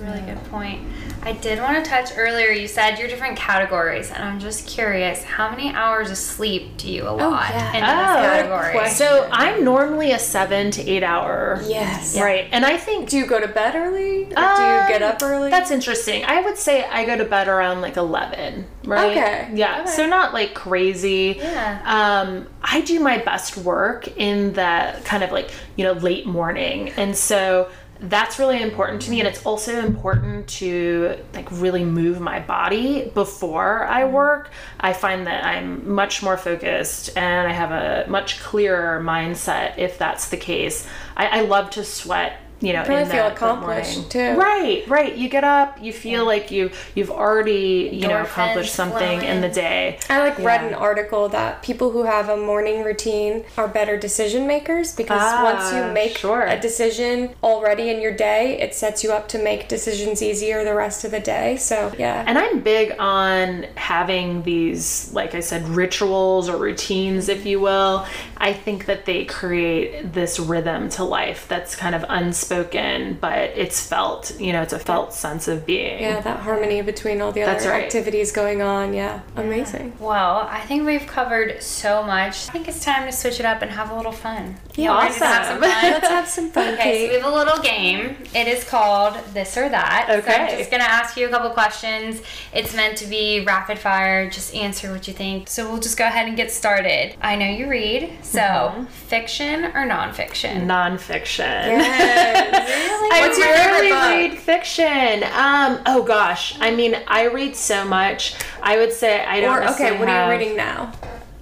[0.00, 0.80] a really good point.
[1.22, 2.48] I did want to touch earlier.
[2.50, 6.90] You said your different categories, and I'm just curious, how many hours of sleep do
[6.90, 7.76] you allot yeah.
[7.76, 8.88] in Oh, this category?
[8.90, 11.60] So I'm normally a seven to eight hour.
[11.66, 12.18] Yes.
[12.18, 12.48] Right.
[12.52, 14.24] And I think Do you go to bed early?
[14.24, 15.50] Or do you Um, get up early?
[15.50, 16.24] That's interesting.
[16.24, 19.10] I would say I go to bed around like 11, right?
[19.10, 19.50] Okay.
[19.54, 19.82] Yeah.
[19.82, 19.90] Okay.
[19.90, 21.36] So not like crazy.
[21.38, 21.80] Yeah.
[21.84, 26.90] Um, I do my best work in the kind of like, you know, late morning.
[26.90, 27.68] And so
[28.02, 33.10] that's really important to me and it's also important to like really move my body
[33.14, 34.14] before I Mm-hmm.
[34.14, 34.50] work.
[34.80, 39.98] I find that I'm much more focused and I have a much clearer mindset if
[39.98, 40.86] that's the case.
[41.16, 44.34] I, I love to sweat you know, Probably in feel accomplished, too.
[44.34, 45.16] Right, right.
[45.16, 49.48] You get up, you feel like you you've already you know accomplished something in the
[49.48, 49.98] day.
[50.08, 54.46] I like read an article that people who have a morning routine are better decision
[54.46, 56.42] makers because Ah, once you make sure.
[56.42, 60.74] a decision already in your day, it sets you up to make decisions easier the
[60.74, 61.56] rest of the day.
[61.56, 62.24] So yeah.
[62.26, 68.06] And I'm big on having these, like I said, rituals or routines, if you will.
[68.36, 73.86] I think that they create this rhythm to life that's kind of unspoken, but it's
[73.86, 76.00] felt, you know, it's a felt sense of being.
[76.02, 77.84] yeah, that harmony between all the other right.
[77.84, 78.92] activities going on.
[78.92, 79.92] Yeah, amazing.
[80.00, 82.48] Well, I think we've covered so much.
[82.48, 84.56] I think it's time to switch it up and have a little fun.
[84.74, 85.60] Yeah, Y'all ready have some awesome.
[85.62, 85.92] fun?
[85.92, 88.16] Let's have some fun, Okay, so we have a little game.
[88.34, 90.06] It is called This or That.
[90.08, 92.22] So I'm just going to ask you a couple questions.
[92.52, 94.28] It's meant to be rapid fire.
[94.30, 95.48] Just answer what you think.
[95.48, 97.14] So we'll just go ahead and get started.
[97.20, 98.10] I know you read.
[98.22, 98.84] So, Mm-hmm.
[98.84, 100.66] fiction or nonfiction?
[100.66, 101.38] Nonfiction.
[101.78, 102.39] Yes.
[102.42, 104.32] I What's your favorite rarely book?
[104.32, 105.24] read fiction.
[105.34, 108.34] Um, oh gosh, I mean, I read so much.
[108.62, 109.58] I would say I don't.
[109.58, 110.92] Or okay, what are you reading now?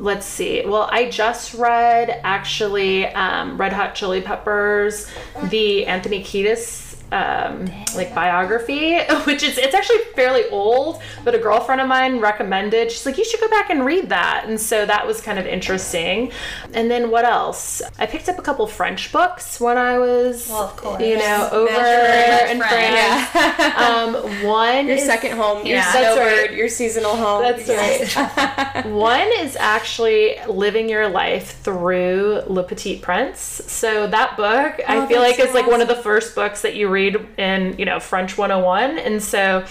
[0.01, 0.65] Let's see.
[0.65, 5.11] Well, I just read actually um, Red Hot Chili Peppers,
[5.45, 11.81] the Anthony Kiedis um, like biography, which is it's actually fairly old, but a girlfriend
[11.81, 12.91] of mine recommended.
[12.93, 15.47] She's like, you should go back and read that, and so that was kind of
[15.47, 16.31] interesting.
[16.75, 17.81] And then what else?
[17.99, 21.73] I picked up a couple French books when I was, Well, of you know, over
[21.73, 23.29] Measure in French.
[23.31, 23.75] France.
[23.79, 25.93] um, one Your is- second home, your Yeah.
[25.93, 26.53] That's snowbird, right.
[26.57, 27.43] your seasonal home.
[27.43, 28.87] That's right.
[28.87, 33.41] One is actually living your life through Le Petit Prince.
[33.67, 36.63] So that book, I Oh, feel like that's is like one of the first books
[36.63, 38.99] that you read in, you know, French 101.
[38.99, 39.65] And so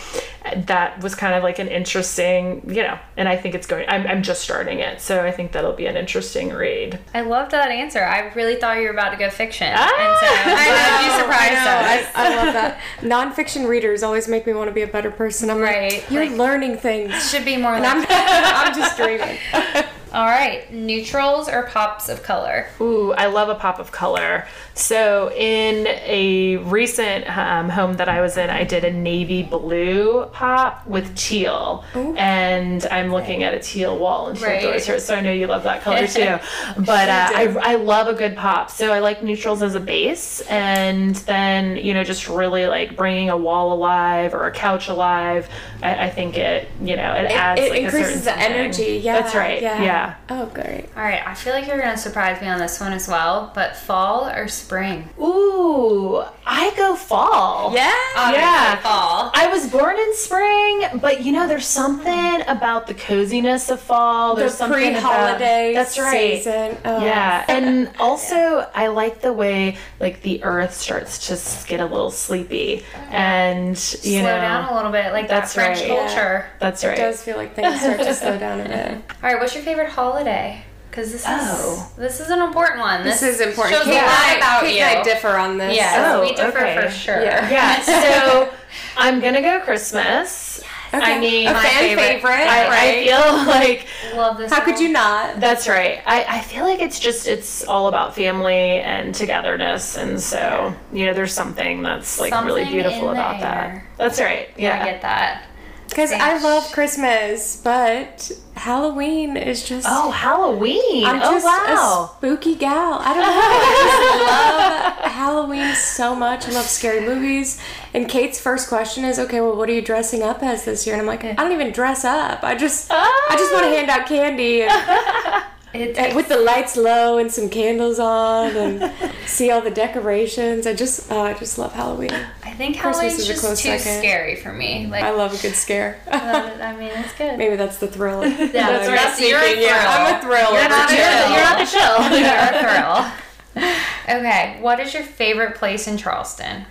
[0.68, 4.06] that was kind of like an interesting, you know, and I think it's going, I'm,
[4.08, 5.02] I'm just starting it.
[5.02, 7.00] So I think that'll be an interesting read.
[7.14, 8.04] I loved that answer.
[8.04, 9.72] I really thought you were about to go fiction.
[9.76, 9.86] Ah!
[9.86, 12.12] and so I'm glad you surprised I, us.
[12.16, 12.80] I love that.
[13.02, 15.50] Nonfiction readers always make me want to be a better person.
[15.50, 17.30] I'm Right, like, you're like- learning things.
[17.30, 19.38] Should be more And like I'm, I'm just dreaming.
[20.14, 22.68] All right, neutrals or pops of color?
[22.80, 24.48] Ooh, I love a pop of color.
[24.74, 30.30] So, in a recent um, home that I was in, I did a navy blue
[30.42, 31.84] pop with teal.
[31.96, 34.62] And I'm looking at a teal wall and teal Right.
[34.62, 36.38] doors here, so I know you love that color too.
[36.78, 38.70] But uh, I, I love a good pop.
[38.70, 40.42] So, I like neutrals as a base.
[40.42, 45.50] And then, you know, just really like bringing a wall alive or a couch alive.
[45.82, 48.46] I, I think it, you know, it, adds it like a certain increases the something.
[48.54, 48.98] energy.
[49.04, 49.20] Yeah.
[49.20, 49.62] That's right.
[49.62, 50.16] yeah.
[50.30, 50.86] Oh, great.
[50.96, 53.52] All right, I feel like you're gonna surprise me on this one as well.
[53.56, 55.10] But fall or spring?
[55.20, 57.74] Ooh, I go fall.
[57.74, 57.92] Yeah.
[58.16, 58.76] Obviously Yeah.
[58.78, 59.32] fall.
[59.58, 64.36] I was born in spring, but you know, there's something about the coziness of fall.
[64.36, 66.38] The There's something uh, pre-holiday about, That's right.
[66.38, 66.78] season.
[66.86, 67.04] Oh.
[67.04, 71.86] Yeah, and also I like the way like the earth starts to s- get a
[71.88, 73.70] little sleepy, and
[74.04, 75.90] you know Slow know, down a little bit, like That's that French right.
[75.90, 76.06] Yeah.
[76.08, 76.46] culture.
[76.60, 76.94] that's right.
[76.94, 78.92] It does feel like things start to slow down a bit.
[79.24, 80.64] All right, what's your favorite holiday?
[80.98, 81.88] Because this Oh.
[81.92, 83.04] is this is an important one.
[83.04, 83.76] This is important.
[83.76, 84.84] Shows Kate a lot about Kate you.
[84.84, 85.76] and I differ on this.
[85.76, 86.76] Yes, Oh, we differ okay.
[86.82, 87.24] for sure.
[87.24, 87.48] Yeah.
[87.52, 87.82] Yeah,
[88.50, 88.54] so
[88.98, 90.60] I'm gonna go Christmas.
[90.92, 91.04] Okay.
[91.04, 92.04] I mean, a my fan favorite.
[92.04, 92.48] favorite.
[92.48, 94.52] I, I feel like Love this.
[94.52, 95.40] How could you not?
[95.40, 96.02] That's right.
[96.08, 101.06] I, I feel like it's just it's all about family and togetherness and so you
[101.06, 103.84] know there's something that's like really beautiful in the about that.
[103.98, 104.50] That's right.
[104.58, 104.82] Yeah, Yeah.
[104.84, 105.44] I get that.
[105.90, 109.88] Because I love Christmas, but Halloween is just.
[109.90, 111.06] Oh, Halloween.
[111.06, 112.12] I'm oh just wow.
[112.14, 113.00] a spooky gal.
[113.02, 113.30] I don't know.
[113.32, 116.48] I just love Halloween so much.
[116.48, 117.62] I love scary movies.
[117.94, 120.96] And Kate's first question is, okay, well, what are you dressing up as this year?
[120.96, 122.44] And I'm like, I don't even dress up.
[122.44, 123.76] I just, I just want to oh.
[123.76, 128.92] hand out candy and, It and with the lights low and some candles on and
[129.26, 130.66] see all the decorations.
[130.66, 132.12] I just, oh, I just love Halloween.
[132.44, 134.00] I think Christmas Halloween's is a just close too second.
[134.00, 134.88] scary for me.
[134.88, 136.00] Like, I love a good scare.
[136.12, 137.38] I mean, it's good.
[137.38, 138.26] Maybe that's the thrill.
[138.26, 139.20] Yeah, that's I'm right.
[139.30, 139.64] You're a seeking.
[139.64, 140.06] Yeah, thrill.
[140.06, 140.54] I'm a thrill.
[140.54, 141.32] You're not a chill.
[141.32, 142.20] You're not the chill.
[142.20, 143.74] You're a thrill.
[144.08, 146.66] Okay, what is your favorite place in Charleston?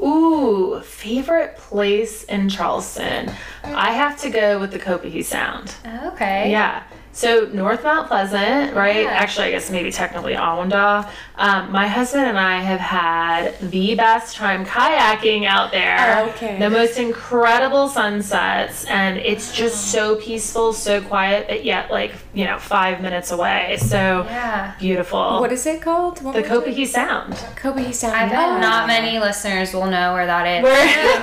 [0.00, 3.26] Ooh, favorite place in Charleston.
[3.26, 3.74] Mm.
[3.74, 5.72] I have to go with the Copahee Sound.
[6.06, 6.50] Okay.
[6.50, 6.82] Yeah.
[7.14, 9.02] So North Mount Pleasant, right?
[9.04, 9.10] Yeah.
[9.10, 11.08] Actually, I guess maybe technically Awendaw.
[11.36, 16.24] Um, my husband and I have had the best time kayaking out there.
[16.24, 16.58] Oh, okay.
[16.58, 22.44] The most incredible sunsets, and it's just so peaceful, so quiet, but yet like you
[22.46, 23.76] know five minutes away.
[23.80, 24.72] So Yeah.
[24.78, 25.40] beautiful.
[25.40, 26.22] What is it called?
[26.22, 27.34] What the was Sound?
[27.56, 28.14] Copahee Sound.
[28.14, 28.58] I bet Oh.
[28.58, 30.62] not many listeners will know where that is.
[30.62, 30.72] Where-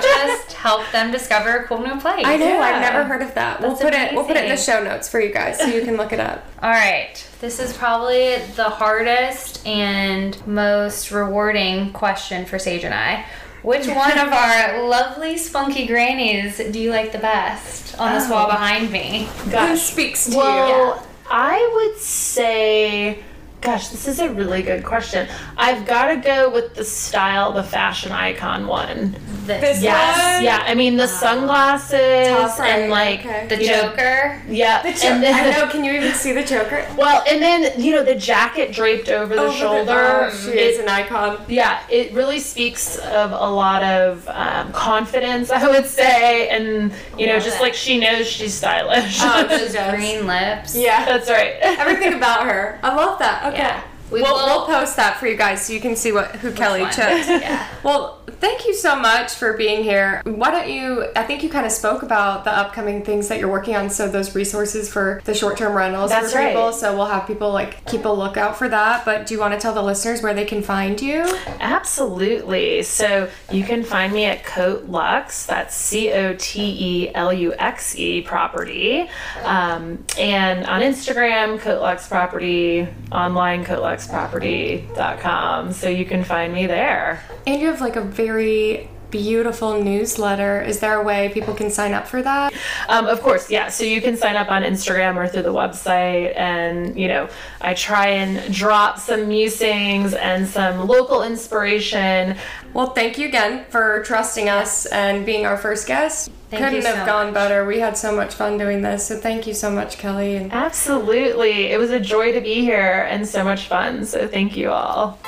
[0.00, 2.24] just help them discover a cool new place.
[2.26, 2.46] I know.
[2.46, 2.60] Yeah.
[2.60, 3.60] I've never heard of that.
[3.60, 4.14] We'll That's put it.
[4.14, 6.20] We'll put it in the show notes for you guys so you can look it
[6.20, 6.44] up.
[6.62, 7.14] All right.
[7.40, 13.24] This is probably the hardest and most rewarding question for Sage and I.
[13.62, 18.46] Which one of our lovely spunky grannies do you like the best on this wall
[18.46, 18.50] oh.
[18.50, 19.28] behind me?
[19.44, 19.82] Who Gosh.
[19.82, 20.38] speaks to you?
[20.38, 23.22] Well, I would say,
[23.60, 25.28] gosh, this is a really good question.
[25.56, 29.14] I've got to go with the style, the fashion icon one.
[29.44, 30.44] This, This Yes, one?
[30.44, 30.62] yeah.
[30.66, 33.46] I mean the sunglasses Top right, and like okay.
[33.48, 34.42] the you know, Joker.
[34.48, 35.68] yeah, The jo- and then, I know.
[35.70, 36.86] Can you even see the Joker?
[36.96, 40.28] Well, and then you know the jacket draped over the Over shoulder.
[40.30, 41.44] oh, she it- is an icon.
[41.48, 47.26] yeah, it really speaks of a lot of um, confidence, I would say, and you
[47.26, 47.62] know, Love just it.
[47.62, 49.18] like she knows she's stylish.
[49.22, 50.76] Oh, Those green lips.
[50.76, 51.04] Yeah.
[51.04, 51.54] That's right.
[51.62, 52.78] Everything about her.
[52.82, 53.49] I love that.
[53.50, 53.58] Okay.
[53.58, 53.89] Yeah.
[54.10, 56.52] We we'll, will- we'll post that for you guys so you can see what who
[56.52, 56.92] Kelly one?
[56.92, 57.26] chose.
[57.40, 57.66] Yeah.
[57.82, 60.20] Well, thank you so much for being here.
[60.24, 61.06] Why don't you?
[61.16, 63.88] I think you kind of spoke about the upcoming things that you're working on.
[63.90, 66.48] So those resources for the short-term rentals That's for right.
[66.48, 66.72] people.
[66.72, 69.04] So we'll have people like keep a lookout for that.
[69.04, 71.22] But do you want to tell the listeners where they can find you?
[71.60, 72.82] Absolutely.
[72.82, 75.46] So you can find me at Cote Luxe.
[75.46, 79.08] That's C O T E L U X E property.
[79.44, 83.64] Um, and on Instagram, Cote Luxe Property, online,
[84.06, 85.72] coteluxeproperty.com.
[85.72, 87.22] So you can find me there.
[87.46, 90.62] And you have like a very beautiful newsletter.
[90.62, 92.52] Is there a way people can sign up for that?
[92.88, 93.68] Um, of course, yeah.
[93.68, 96.36] So you can sign up on Instagram or through the website.
[96.36, 97.28] And, you know,
[97.60, 102.36] I try and drop some musings and some local inspiration.
[102.72, 106.30] Well, thank you again for trusting us and being our first guest.
[106.50, 107.34] Thank Couldn't you have so gone much.
[107.34, 107.64] better.
[107.64, 109.06] We had so much fun doing this.
[109.06, 110.34] So thank you so much, Kelly.
[110.36, 111.66] And Absolutely.
[111.66, 114.04] It was a joy to be here and so much fun.
[114.04, 115.18] So thank you all.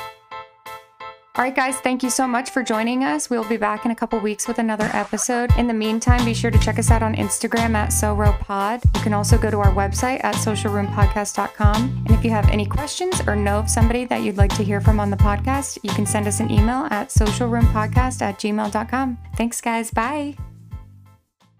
[1.35, 3.27] All right, guys, thank you so much for joining us.
[3.27, 5.49] We'll be back in a couple weeks with another episode.
[5.57, 8.83] In the meantime, be sure to check us out on Instagram at SoRoPod.
[8.95, 11.75] You can also go to our website at socialroompodcast.com.
[12.05, 14.79] And if you have any questions or know of somebody that you'd like to hear
[14.79, 19.17] from on the podcast, you can send us an email at socialroompodcast at gmail.com.
[19.35, 19.89] Thanks, guys.
[19.89, 20.52] Bye.